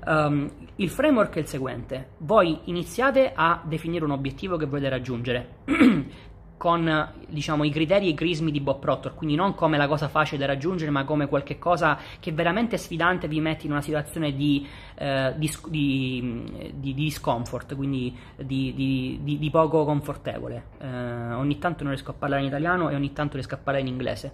Um, 0.06 0.48
il 0.76 0.88
framework 0.88 1.34
è 1.34 1.40
il 1.40 1.46
seguente: 1.46 2.10
voi 2.18 2.60
iniziate 2.64 3.32
a 3.34 3.60
definire 3.64 4.04
un 4.04 4.12
obiettivo 4.12 4.56
che 4.56 4.66
volete 4.66 4.88
raggiungere. 4.88 5.48
con 6.56 7.12
diciamo, 7.28 7.64
i 7.64 7.70
criteri 7.70 8.06
e 8.06 8.10
i 8.10 8.14
crismi 8.14 8.50
di 8.50 8.60
Bob 8.60 8.78
Proctor, 8.78 9.14
quindi 9.14 9.36
non 9.36 9.54
come 9.54 9.76
la 9.76 9.86
cosa 9.86 10.08
facile 10.08 10.38
da 10.38 10.46
raggiungere, 10.46 10.90
ma 10.90 11.04
come 11.04 11.28
qualche 11.28 11.58
cosa 11.58 11.98
che 12.18 12.32
veramente 12.32 12.78
sfidante 12.78 13.28
vi 13.28 13.40
mette 13.40 13.66
in 13.66 13.72
una 13.72 13.82
situazione 13.82 14.34
di, 14.34 14.66
eh, 14.94 15.34
di, 15.36 15.50
di, 15.68 16.72
di 16.74 16.94
discomfort, 16.94 17.74
quindi 17.76 18.16
di, 18.36 19.48
poco 19.50 19.84
confortevole. 19.84 20.64
Eh, 20.78 20.86
ogni 21.34 21.58
tanto 21.58 21.82
non 21.82 21.92
riesco 21.92 22.10
a 22.10 22.14
parlare 22.14 22.42
in 22.42 22.48
italiano 22.48 22.88
e 22.88 22.94
ogni 22.94 23.12
tanto 23.12 23.34
riesco 23.34 23.54
a 23.54 23.58
parlare 23.58 23.86
in 23.86 23.92
inglese. 23.92 24.32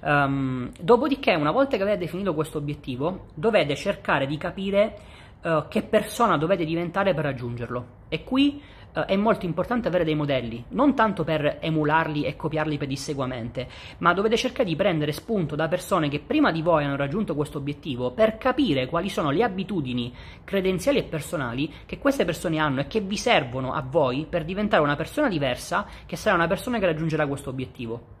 Um, 0.00 0.70
dopodiché, 0.80 1.34
una 1.34 1.50
volta 1.50 1.76
che 1.76 1.82
avete 1.82 1.98
definito 1.98 2.34
questo 2.34 2.58
obiettivo, 2.58 3.26
dovete 3.34 3.76
cercare 3.76 4.26
di 4.26 4.36
capire 4.38 4.98
uh, 5.42 5.68
che 5.68 5.82
persona 5.82 6.36
dovete 6.38 6.64
diventare 6.64 7.14
per 7.14 7.24
raggiungerlo. 7.24 7.86
E 8.08 8.24
qui 8.24 8.60
eh, 8.92 9.04
è 9.04 9.16
molto 9.16 9.46
importante 9.46 9.88
avere 9.88 10.04
dei 10.04 10.14
modelli, 10.14 10.64
non 10.70 10.94
tanto 10.94 11.24
per 11.24 11.58
emularli 11.60 12.24
e 12.24 12.36
copiarli 12.36 12.78
pedissequamente, 12.78 13.68
ma 13.98 14.14
dovete 14.14 14.36
cercare 14.36 14.64
di 14.64 14.76
prendere 14.76 15.12
spunto 15.12 15.56
da 15.56 15.68
persone 15.68 16.08
che 16.08 16.20
prima 16.20 16.52
di 16.52 16.62
voi 16.62 16.84
hanno 16.84 16.96
raggiunto 16.96 17.34
questo 17.34 17.58
obiettivo 17.58 18.10
per 18.10 18.38
capire 18.38 18.86
quali 18.86 19.08
sono 19.08 19.30
le 19.30 19.42
abitudini 19.42 20.14
credenziali 20.44 20.98
e 20.98 21.04
personali 21.04 21.72
che 21.86 21.98
queste 21.98 22.24
persone 22.24 22.58
hanno 22.58 22.80
e 22.80 22.86
che 22.86 23.00
vi 23.00 23.16
servono 23.16 23.72
a 23.72 23.82
voi 23.82 24.26
per 24.28 24.44
diventare 24.44 24.82
una 24.82 24.96
persona 24.96 25.28
diversa 25.28 25.86
che 26.06 26.16
sarà 26.16 26.34
una 26.34 26.46
persona 26.46 26.78
che 26.78 26.86
raggiungerà 26.86 27.26
questo 27.26 27.50
obiettivo. 27.50 28.16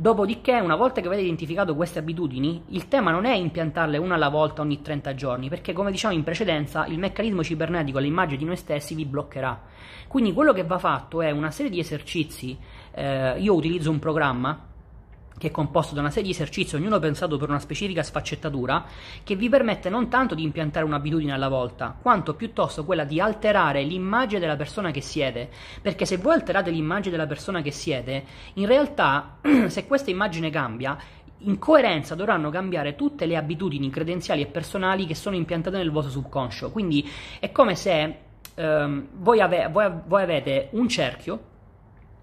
Dopodiché, 0.00 0.58
una 0.58 0.76
volta 0.76 1.02
che 1.02 1.08
avete 1.08 1.20
identificato 1.20 1.76
queste 1.76 1.98
abitudini, 1.98 2.62
il 2.68 2.88
tema 2.88 3.10
non 3.10 3.26
è 3.26 3.34
impiantarle 3.34 3.98
una 3.98 4.14
alla 4.14 4.30
volta 4.30 4.62
ogni 4.62 4.80
30 4.80 5.14
giorni, 5.14 5.50
perché 5.50 5.74
come 5.74 5.90
diciamo 5.90 6.14
in 6.14 6.24
precedenza, 6.24 6.86
il 6.86 6.98
meccanismo 6.98 7.42
cibernetico 7.42 7.98
all'immagine 7.98 8.38
di 8.38 8.46
noi 8.46 8.56
stessi 8.56 8.94
vi 8.94 9.04
bloccherà. 9.04 9.60
Quindi 10.08 10.32
quello 10.32 10.54
che 10.54 10.64
va 10.64 10.78
fatto 10.78 11.20
è 11.20 11.30
una 11.30 11.50
serie 11.50 11.70
di 11.70 11.80
esercizi, 11.80 12.56
eh, 12.92 13.38
io 13.40 13.54
utilizzo 13.54 13.90
un 13.90 13.98
programma 13.98 14.68
che 15.40 15.46
è 15.46 15.50
composto 15.50 15.94
da 15.94 16.00
una 16.00 16.10
serie 16.10 16.24
di 16.24 16.34
esercizi, 16.34 16.76
ognuno 16.76 16.98
pensato 16.98 17.38
per 17.38 17.48
una 17.48 17.58
specifica 17.58 18.02
sfaccettatura, 18.02 18.84
che 19.24 19.36
vi 19.36 19.48
permette 19.48 19.88
non 19.88 20.10
tanto 20.10 20.34
di 20.34 20.42
impiantare 20.42 20.84
un'abitudine 20.84 21.32
alla 21.32 21.48
volta, 21.48 21.96
quanto 21.98 22.34
piuttosto 22.34 22.84
quella 22.84 23.04
di 23.04 23.20
alterare 23.20 23.82
l'immagine 23.82 24.38
della 24.38 24.56
persona 24.56 24.90
che 24.90 25.00
siete. 25.00 25.48
Perché 25.80 26.04
se 26.04 26.18
voi 26.18 26.34
alterate 26.34 26.70
l'immagine 26.70 27.16
della 27.16 27.26
persona 27.26 27.62
che 27.62 27.70
siete, 27.70 28.22
in 28.54 28.66
realtà, 28.66 29.38
se 29.68 29.86
questa 29.86 30.10
immagine 30.10 30.50
cambia, 30.50 30.98
in 31.38 31.58
coerenza 31.58 32.14
dovranno 32.14 32.50
cambiare 32.50 32.94
tutte 32.94 33.24
le 33.24 33.38
abitudini 33.38 33.88
credenziali 33.88 34.42
e 34.42 34.46
personali 34.46 35.06
che 35.06 35.14
sono 35.14 35.36
impiantate 35.36 35.78
nel 35.78 35.90
vostro 35.90 36.12
subconscio. 36.12 36.70
Quindi 36.70 37.08
è 37.38 37.50
come 37.50 37.76
se 37.76 38.14
ehm, 38.56 39.06
voi, 39.14 39.40
ave- 39.40 39.68
voi, 39.72 39.90
voi 40.04 40.22
avete 40.22 40.68
un 40.72 40.86
cerchio 40.86 41.48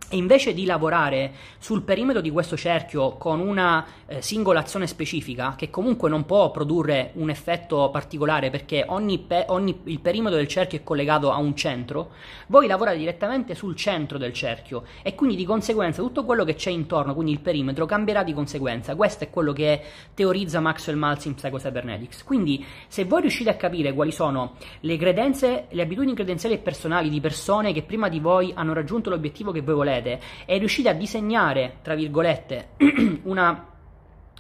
e 0.10 0.16
invece 0.16 0.54
di 0.54 0.66
lavorare 0.66 1.34
sul 1.58 1.82
perimetro 1.82 2.22
di 2.22 2.32
questo 2.32 2.56
cerchio 2.56 3.18
con 3.18 3.40
una 3.40 3.86
eh, 4.06 4.22
singola 4.22 4.62
azione 4.62 4.88
specifica, 4.88 5.56
che 5.58 5.70
comunque 5.70 6.10
non 6.10 6.26
può 6.26 6.50
produrre 6.50 7.12
un 7.16 7.30
effetto 7.30 7.90
particolare 7.92 8.50
perché 8.50 8.86
ogni, 8.88 9.20
pe- 9.20 9.46
ogni, 9.50 9.82
il 9.84 10.00
perimetro 10.00 10.38
del 10.38 10.48
cerchio 10.48 10.78
è 10.78 10.84
collegato 10.84 11.32
a 11.32 11.38
un 11.38 11.56
centro, 11.56 12.12
voi 12.48 12.68
lavorate 12.68 12.98
direttamente 12.98 13.54
sul 13.54 13.76
centro 13.76 14.18
del 14.18 14.32
cerchio 14.32 14.84
e 15.02 15.14
quindi 15.14 15.36
di 15.36 15.44
conseguenza 15.44 16.02
tutto 16.02 16.24
quello 16.24 16.46
che 16.46 16.56
c'è 16.56 16.70
intorno, 16.70 17.14
quindi 17.14 17.34
il 17.34 17.40
perimetro, 17.40 17.86
cambierà 17.86 18.24
di 18.24 18.34
conseguenza. 18.34 18.96
Questo 18.96 19.26
è 19.26 19.30
quello 19.30 19.52
che 19.52 19.82
teorizza 20.14 20.62
Maxwell 20.62 20.98
Maltz 20.98 21.26
in 21.26 21.36
Psycho 21.36 21.58
Cybernetics. 21.58 22.24
Quindi 22.24 22.66
se 22.88 23.04
voi 23.04 23.22
riuscite 23.22 23.50
a 23.50 23.56
capire 23.56 23.94
quali 23.94 24.12
sono 24.12 24.56
le 24.82 24.96
credenze, 24.96 25.66
le 25.70 25.82
abitudini 25.82 26.14
credenziali 26.14 26.56
e 26.56 26.60
personali 26.60 27.10
di 27.10 27.20
persone 27.20 27.74
che 27.74 27.84
prima 27.84 28.08
di 28.08 28.20
voi 28.20 28.54
hanno 28.56 28.74
raggiunto 28.74 29.10
l'obiettivo 29.10 29.52
che 29.52 29.62
voi 29.62 29.76
volete, 29.76 29.97
concrete 29.98 30.20
e 30.46 30.58
riuscite 30.58 30.90
a 30.90 30.94
disegnare, 30.94 31.78
tra 31.82 31.96
virgolette, 31.96 32.70
una, 33.24 33.68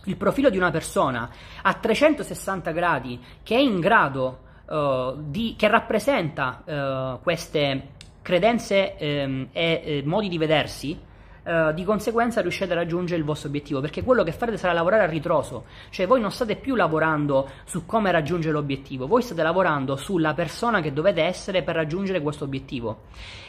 il 0.05 0.15
profilo 0.15 0.49
di 0.49 0.57
una 0.57 0.71
persona 0.71 1.29
a 1.61 1.73
360 1.73 2.71
gradi 2.71 3.19
che 3.43 3.55
è 3.55 3.59
in 3.59 3.79
grado 3.79 4.39
uh, 4.65 5.15
di, 5.17 5.55
che 5.57 5.67
rappresenta 5.67 6.63
uh, 6.65 7.21
queste 7.21 7.89
credenze 8.21 8.95
um, 8.99 9.47
e 9.51 10.01
uh, 10.03 10.07
modi 10.07 10.29
di 10.29 10.37
vedersi, 10.37 10.99
Uh, 11.47 11.71
di 11.71 11.85
conseguenza 11.85 12.41
riuscite 12.41 12.73
a 12.73 12.75
raggiungere 12.75 13.17
il 13.17 13.25
vostro 13.25 13.47
obiettivo, 13.47 13.79
perché 13.79 14.03
quello 14.03 14.23
che 14.23 14.33
farete 14.33 14.57
sarà 14.57 14.73
lavorare 14.73 15.03
a 15.03 15.07
ritroso, 15.07 15.63
cioè 15.91 16.05
voi 16.05 16.19
non 16.19 16.29
state 16.29 16.57
più 16.57 16.75
lavorando 16.75 17.49
su 17.63 17.85
come 17.85 18.11
raggiungere 18.11 18.51
l'obiettivo, 18.51 19.07
voi 19.07 19.21
state 19.21 19.41
lavorando 19.43 19.95
sulla 19.95 20.33
persona 20.33 20.81
che 20.81 20.91
dovete 20.91 21.21
essere 21.21 21.63
per 21.63 21.75
raggiungere 21.75 22.21
questo 22.21 22.43
obiettivo. 22.43 23.03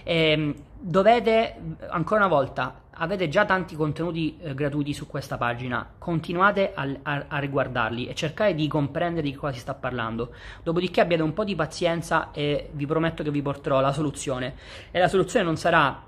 E, 0.05 0.31
ehm, 0.31 0.55
dovete, 0.79 1.57
ancora 1.89 2.21
una 2.21 2.33
volta, 2.33 2.83
avete 2.99 3.29
già 3.29 3.45
tanti 3.45 3.75
contenuti 3.75 4.39
eh, 4.41 4.55
gratuiti 4.55 4.93
su 4.93 5.07
questa 5.07 5.37
pagina, 5.37 5.87
continuate 5.99 6.73
a, 6.75 6.87
a, 7.03 7.25
a, 7.29 7.39
riguardarli 7.39 8.07
e 8.07 8.15
cercate 8.15 8.55
di 8.55 8.69
comprendere 8.69 9.27
di 9.27 9.35
cosa 9.35 9.53
si 9.53 9.61
sta 9.61 9.75
parlando. 9.75 10.33
Dopodiché 10.63 11.01
abbiate 11.01 11.23
un 11.23 11.33
po' 11.33 11.45
di 11.45 11.55
pazienza 11.55 12.31
e 12.33 12.71
vi 12.73 12.87
prometto 12.87 13.23
che 13.23 13.31
vi 13.31 13.43
porterò 13.43 13.81
la 13.81 13.93
soluzione. 13.93 14.55
E 14.91 14.99
la 14.99 15.09
soluzione 15.09 15.45
non 15.45 15.57
sarà 15.57 16.07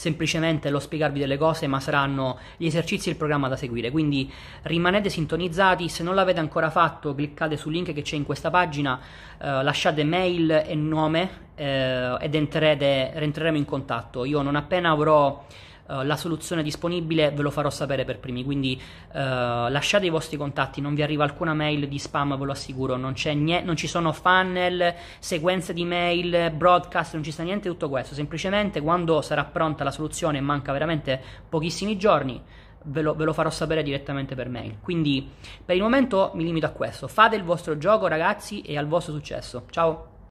semplicemente 0.00 0.70
lo 0.70 0.78
spiegarvi 0.78 1.18
delle 1.18 1.36
cose, 1.36 1.66
ma 1.66 1.78
saranno 1.78 2.38
gli 2.56 2.64
esercizi 2.64 3.10
e 3.10 3.12
il 3.12 3.18
programma 3.18 3.48
da 3.48 3.56
seguire. 3.56 3.90
Quindi 3.90 4.32
rimanete 4.62 5.10
sintonizzati, 5.10 5.90
se 5.90 6.02
non 6.02 6.14
l'avete 6.14 6.40
ancora 6.40 6.70
fatto, 6.70 7.14
cliccate 7.14 7.58
sul 7.58 7.72
link 7.72 7.92
che 7.92 8.00
c'è 8.00 8.16
in 8.16 8.24
questa 8.24 8.48
pagina, 8.48 8.98
eh, 9.38 9.62
lasciate 9.62 10.02
mail 10.04 10.64
e 10.66 10.74
nome 10.74 11.28
eh, 11.54 12.16
ed 12.18 12.34
entrerete, 12.34 13.12
entreremo 13.12 13.58
in 13.58 13.66
contatto. 13.66 14.24
Io 14.24 14.40
non 14.40 14.56
appena 14.56 14.88
avrò 14.88 15.44
Uh, 15.90 16.02
la 16.04 16.16
soluzione 16.16 16.62
disponibile 16.62 17.32
ve 17.32 17.42
lo 17.42 17.50
farò 17.50 17.68
sapere 17.68 18.04
per 18.04 18.20
primi, 18.20 18.44
quindi 18.44 18.80
uh, 19.08 19.12
lasciate 19.12 20.06
i 20.06 20.08
vostri 20.08 20.36
contatti, 20.36 20.80
non 20.80 20.94
vi 20.94 21.02
arriva 21.02 21.24
alcuna 21.24 21.52
mail 21.52 21.88
di 21.88 21.98
spam, 21.98 22.38
ve 22.38 22.44
lo 22.44 22.52
assicuro, 22.52 22.94
non, 22.96 23.14
niente, 23.24 23.64
non, 23.64 23.74
ci 23.74 23.88
sono 23.88 24.12
funnel, 24.12 24.94
sequenze 25.18 25.72
di 25.72 25.84
mail, 25.84 26.52
broadcast, 26.52 27.14
non 27.14 27.24
ci 27.24 27.32
sta 27.32 27.42
niente 27.42 27.66
di 27.66 27.74
tutto 27.74 27.88
questo, 27.88 28.14
semplicemente 28.14 28.80
quando 28.80 29.20
sarà 29.20 29.42
pronta 29.42 29.82
la 29.82 29.90
soluzione, 29.90 30.40
manca 30.40 30.70
veramente 30.70 31.20
pochissimi 31.48 31.96
giorni, 31.96 32.40
Ve 32.82 33.02
lo, 33.02 33.14
ve 33.14 33.24
lo, 33.24 33.34
farò 33.34 33.50
sapere 33.50 33.82
direttamente 33.82 34.34
per 34.34 34.48
mail. 34.48 34.78
Quindi 34.80 35.28
per 35.62 35.76
il 35.76 35.82
momento 35.82 36.30
mi 36.32 36.44
limito 36.44 36.64
a 36.64 36.70
questo. 36.70 37.08
Fate 37.08 37.36
il 37.36 37.42
vostro 37.44 37.76
gioco, 37.76 38.06
ragazzi, 38.06 38.62
e 38.62 38.78
al 38.78 38.86
vostro 38.86 39.12
successo. 39.12 39.66
Ciao! 39.68 40.19